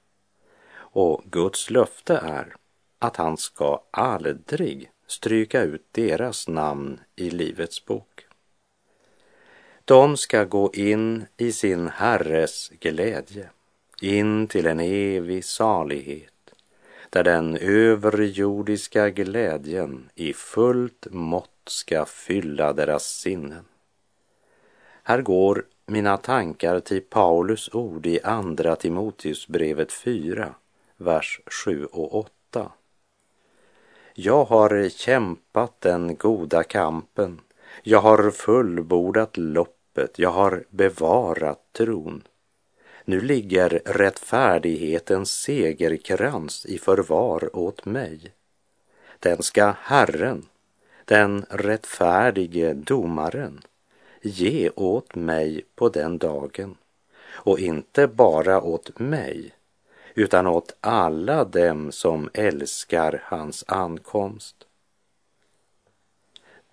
Och 0.74 1.24
Guds 1.26 1.70
löfte 1.70 2.14
är 2.14 2.56
att 3.00 3.16
han 3.18 3.38
ska 3.38 3.84
aldrig 3.92 4.92
stryka 5.08 5.62
ut 5.62 5.86
deras 5.92 6.48
namn 6.48 7.00
i 7.16 7.30
Livets 7.30 7.86
bok. 7.86 8.26
De 9.86 10.18
ska 10.18 10.44
gå 10.44 10.72
in 10.74 11.26
i 11.38 11.52
sin 11.52 11.88
Herres 11.88 12.72
glädje, 12.80 13.50
in 14.02 14.48
till 14.48 14.66
en 14.66 14.80
evig 14.80 15.46
salighet, 15.46 16.54
där 17.10 17.24
den 17.24 17.58
överjordiska 17.58 19.10
glädjen 19.10 20.10
i 20.16 20.34
fullt 20.34 21.08
mått 21.12 21.50
ska 21.66 22.06
fylla 22.06 22.74
deras 22.74 23.04
sinnen. 23.04 23.66
Här 25.04 25.22
går 25.22 25.66
mina 25.86 26.18
tankar 26.18 26.80
till 26.80 27.02
Paulus 27.02 27.70
ord 27.74 28.06
i 28.06 28.22
Andra 28.24 28.76
Timoteusbrevet 28.76 29.94
4, 29.94 30.56
vers 30.98 31.42
7 31.66 31.86
och 31.86 32.16
8. 32.16 32.72
Jag 34.14 34.46
har 34.46 34.90
kämpat 34.90 35.82
den 35.82 36.16
goda 36.16 36.64
kampen, 36.64 37.42
jag 37.84 38.02
har 38.02 38.32
fullbordat 38.32 39.38
loppet, 39.38 40.20
jag 40.20 40.32
har 40.32 40.64
bevarat 40.70 41.74
tron. 41.74 42.24
Nu 43.06 43.22
ligger 43.22 43.82
rättfärdighetens 43.86 45.32
segerkrans 45.32 46.66
i 46.66 46.78
förvar 46.78 47.56
åt 47.56 47.86
mig. 47.86 48.34
Den 49.20 49.44
ska 49.44 49.74
Herren, 49.80 50.46
den 51.06 51.46
rättfärdige 51.50 52.74
domaren, 52.74 53.62
ge 54.22 54.70
åt 54.76 55.16
mig 55.16 55.66
på 55.76 55.90
den 55.90 56.18
dagen 56.18 56.78
och 57.24 57.60
inte 57.60 58.08
bara 58.08 58.62
åt 58.62 59.00
mig 59.00 59.52
utan 60.16 60.48
åt 60.48 60.76
alla 60.82 61.44
dem 61.44 61.92
som 61.92 62.30
älskar 62.34 63.24
hans 63.26 63.64
ankomst. 63.68 64.56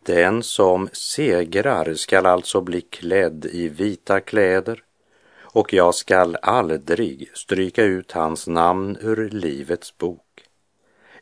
Den 0.02 0.42
som 0.42 0.88
segrar 0.92 1.94
skall 1.94 2.26
alltså 2.26 2.60
bli 2.60 2.80
klädd 2.80 3.44
i 3.44 3.68
vita 3.68 4.20
kläder 4.20 4.82
och 5.36 5.72
jag 5.72 5.94
skall 5.94 6.36
aldrig 6.42 7.30
stryka 7.34 7.84
ut 7.84 8.12
hans 8.12 8.46
namn 8.46 8.96
ur 9.00 9.30
Livets 9.30 9.98
bok 9.98 10.22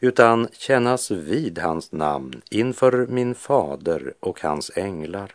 utan 0.00 0.48
kännas 0.52 1.10
vid 1.10 1.58
hans 1.58 1.92
namn 1.92 2.42
inför 2.50 3.06
min 3.06 3.34
fader 3.34 4.14
och 4.20 4.42
hans 4.42 4.70
änglar. 4.74 5.34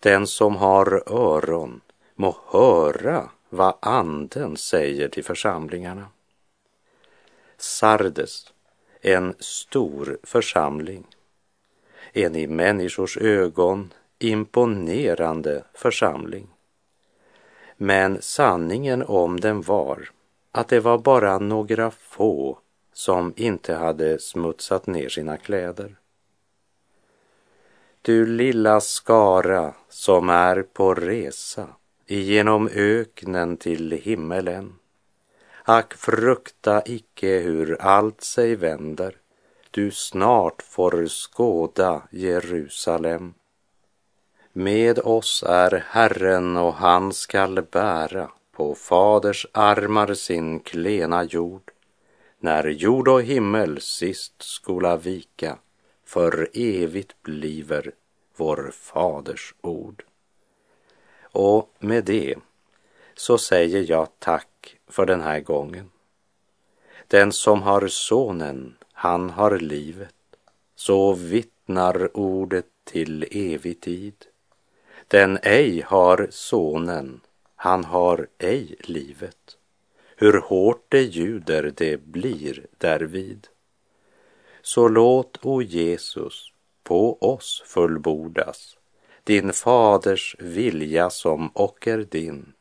Den 0.00 0.26
som 0.26 0.56
har 0.56 1.02
öron 1.06 1.80
må 2.14 2.36
höra 2.46 3.30
vad 3.48 3.74
anden 3.80 4.56
säger 4.56 5.08
till 5.08 5.24
församlingarna. 5.24 6.06
Sardes, 7.56 8.52
en 9.00 9.34
stor 9.38 10.18
församling. 10.22 11.06
En 12.12 12.36
i 12.36 12.46
människors 12.46 13.16
ögon 13.16 13.92
imponerande 14.18 15.64
församling. 15.74 16.48
Men 17.76 18.22
sanningen 18.22 19.02
om 19.02 19.40
den 19.40 19.62
var 19.62 20.10
att 20.52 20.68
det 20.68 20.80
var 20.80 20.98
bara 20.98 21.38
några 21.38 21.90
få 21.90 22.58
som 22.92 23.32
inte 23.36 23.74
hade 23.74 24.18
smutsat 24.18 24.86
ner 24.86 25.08
sina 25.08 25.36
kläder. 25.36 25.96
Du 28.08 28.26
lilla 28.26 28.80
skara 28.80 29.74
som 29.88 30.28
är 30.28 30.62
på 30.62 30.94
resa 30.94 31.68
igenom 32.06 32.68
öknen 32.74 33.56
till 33.56 33.92
himmelen. 33.92 34.74
Ack, 35.62 35.94
frukta 35.94 36.82
icke 36.86 37.38
hur 37.38 37.82
allt 37.82 38.20
sig 38.20 38.56
vänder, 38.56 39.16
du 39.70 39.90
snart 39.90 40.62
får 40.62 41.06
skåda 41.06 42.02
Jerusalem. 42.10 43.34
Med 44.52 44.98
oss 44.98 45.44
är 45.46 45.84
Herren 45.88 46.56
och 46.56 46.74
han 46.74 47.12
skall 47.12 47.62
bära 47.62 48.30
på 48.52 48.74
faders 48.74 49.46
armar 49.52 50.14
sin 50.14 50.60
klena 50.60 51.24
jord. 51.24 51.70
När 52.40 52.68
jord 52.68 53.08
och 53.08 53.22
himmel 53.22 53.80
sist 53.80 54.42
skola 54.42 54.96
vika, 54.96 55.58
för 56.08 56.48
evigt 56.52 57.22
bliver 57.22 57.92
vår 58.36 58.70
faders 58.74 59.54
ord. 59.60 60.04
Och 61.20 61.74
med 61.78 62.04
det 62.04 62.34
så 63.14 63.38
säger 63.38 63.90
jag 63.90 64.08
tack 64.18 64.76
för 64.86 65.06
den 65.06 65.20
här 65.20 65.40
gången. 65.40 65.90
Den 67.06 67.32
som 67.32 67.62
har 67.62 67.88
sonen, 67.88 68.76
han 68.92 69.30
har 69.30 69.58
livet. 69.58 70.14
Så 70.74 71.12
vittnar 71.12 72.16
ordet 72.16 72.66
till 72.84 73.26
evig 73.30 73.80
tid. 73.80 74.26
Den 75.08 75.38
ej 75.42 75.80
har 75.80 76.28
sonen, 76.30 77.20
han 77.56 77.84
har 77.84 78.26
ej 78.38 78.76
livet. 78.80 79.56
Hur 80.16 80.40
hårt 80.40 80.84
det 80.88 81.02
ljuder, 81.02 81.72
det 81.76 81.96
blir 82.04 82.66
därvid. 82.78 83.48
Så 84.62 84.88
låt, 84.88 85.38
o 85.42 85.62
Jesus, 85.62 86.52
på 86.82 87.18
oss 87.20 87.62
fullbordas 87.66 88.78
din 89.28 89.52
faders 89.52 90.36
vilja 90.38 91.10
som 91.10 91.50
ocker 91.54 91.98
din. 91.98 92.52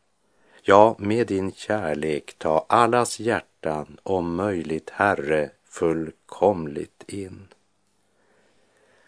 Ja, 0.62 0.96
med 1.00 1.28
din 1.28 1.52
kärlek 1.52 2.36
ta 2.38 2.66
allas 2.70 3.20
hjärtan 3.20 3.98
om 4.04 4.36
möjligt, 4.36 4.90
Herre, 4.90 5.50
fullkomligt 5.70 7.04
in. 7.08 7.48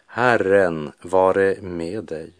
Herren 0.06 0.92
vare 1.02 1.56
med 1.60 2.04
dig. 2.04 2.32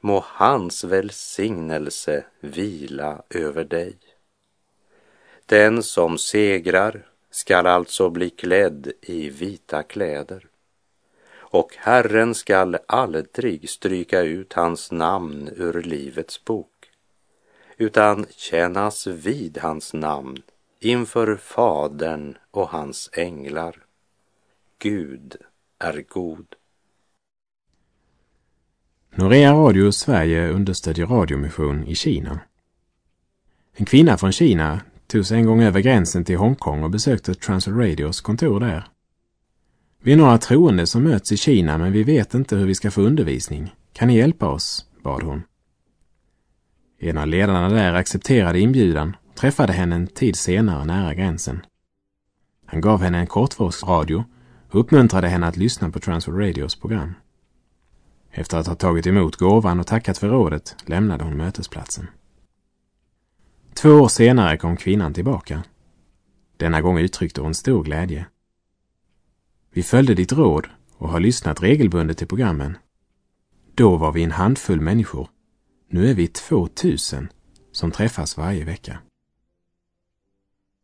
Må 0.00 0.24
hans 0.26 0.84
välsignelse 0.84 2.24
vila 2.40 3.22
över 3.30 3.64
dig. 3.64 3.98
Den 5.46 5.82
som 5.82 6.18
segrar 6.18 7.09
skall 7.40 7.66
alltså 7.66 8.10
bli 8.10 8.30
klädd 8.30 8.92
i 9.00 9.30
vita 9.30 9.82
kläder 9.82 10.46
och 11.52 11.76
Herren 11.78 12.34
skall 12.34 12.78
aldrig 12.88 13.70
stryka 13.70 14.20
ut 14.20 14.52
hans 14.52 14.92
namn 14.92 15.50
ur 15.56 15.82
Livets 15.82 16.44
bok, 16.44 16.90
utan 17.76 18.26
kännas 18.36 19.06
vid 19.06 19.58
hans 19.58 19.94
namn 19.94 20.42
inför 20.80 21.36
Fadern 21.36 22.36
och 22.50 22.68
hans 22.68 23.10
änglar. 23.12 23.76
Gud 24.78 25.36
är 25.78 26.04
god. 26.08 26.46
Norea 29.14 29.52
Radio 29.52 29.92
Sverige 29.92 30.48
understödjer 30.48 31.06
radiomission 31.06 31.86
i 31.86 31.94
Kina. 31.94 32.40
En 33.72 33.86
kvinna 33.86 34.16
från 34.16 34.32
Kina 34.32 34.80
tog 35.10 35.26
sig 35.26 35.38
en 35.38 35.46
gång 35.46 35.62
över 35.62 35.80
gränsen 35.80 36.24
till 36.24 36.36
Hongkong 36.36 36.82
och 36.84 36.90
besökte 36.90 37.34
Transworld 37.34 37.80
Radios 37.80 38.20
kontor 38.20 38.60
där. 38.60 38.86
Vi 40.02 40.12
är 40.12 40.16
några 40.16 40.38
troende 40.38 40.86
som 40.86 41.02
möts 41.02 41.32
i 41.32 41.36
Kina 41.36 41.78
men 41.78 41.92
vi 41.92 42.02
vet 42.02 42.34
inte 42.34 42.56
hur 42.56 42.66
vi 42.66 42.74
ska 42.74 42.90
få 42.90 43.00
undervisning. 43.00 43.74
Kan 43.92 44.08
ni 44.08 44.16
hjälpa 44.16 44.48
oss? 44.48 44.86
bad 45.02 45.22
hon. 45.22 45.42
En 46.98 47.18
av 47.18 47.26
ledarna 47.26 47.68
där 47.68 47.94
accepterade 47.94 48.60
inbjudan 48.60 49.16
och 49.28 49.36
träffade 49.36 49.72
henne 49.72 49.94
en 49.94 50.06
tid 50.06 50.36
senare 50.36 50.84
nära 50.84 51.14
gränsen. 51.14 51.60
Han 52.66 52.80
gav 52.80 53.02
henne 53.02 53.18
en 53.18 53.26
kortvågsradio 53.26 54.24
och 54.70 54.80
uppmuntrade 54.80 55.28
henne 55.28 55.46
att 55.46 55.56
lyssna 55.56 55.90
på 55.90 55.98
Transfer 55.98 56.32
Radios 56.32 56.80
program. 56.80 57.14
Efter 58.30 58.58
att 58.58 58.66
ha 58.66 58.74
tagit 58.74 59.06
emot 59.06 59.36
gåvan 59.36 59.80
och 59.80 59.86
tackat 59.86 60.18
för 60.18 60.28
rådet 60.28 60.76
lämnade 60.86 61.24
hon 61.24 61.36
mötesplatsen. 61.36 62.06
Två 63.74 63.90
år 63.90 64.08
senare 64.08 64.56
kom 64.56 64.76
kvinnan 64.76 65.14
tillbaka. 65.14 65.62
Denna 66.56 66.80
gång 66.80 66.98
uttryckte 66.98 67.40
hon 67.40 67.54
stor 67.54 67.84
glädje. 67.84 68.26
Vi 69.72 69.82
följde 69.82 70.14
ditt 70.14 70.32
råd 70.32 70.66
och 70.96 71.08
har 71.08 71.20
lyssnat 71.20 71.62
regelbundet 71.62 72.18
till 72.18 72.26
programmen. 72.26 72.76
Då 73.74 73.96
var 73.96 74.12
vi 74.12 74.22
en 74.22 74.30
handfull 74.30 74.80
människor. 74.80 75.28
Nu 75.88 76.10
är 76.10 76.14
vi 76.14 76.26
2000 76.26 77.28
som 77.72 77.90
träffas 77.90 78.36
varje 78.36 78.64
vecka. 78.64 78.98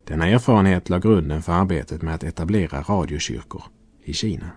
Denna 0.04 0.26
erfarenhet 0.26 0.88
la 0.88 0.98
grunden 0.98 1.42
för 1.42 1.52
arbetet 1.52 2.02
med 2.02 2.14
att 2.14 2.24
etablera 2.24 2.82
radiokyrkor 2.82 3.62
i 4.04 4.12
Kina. 4.12 4.50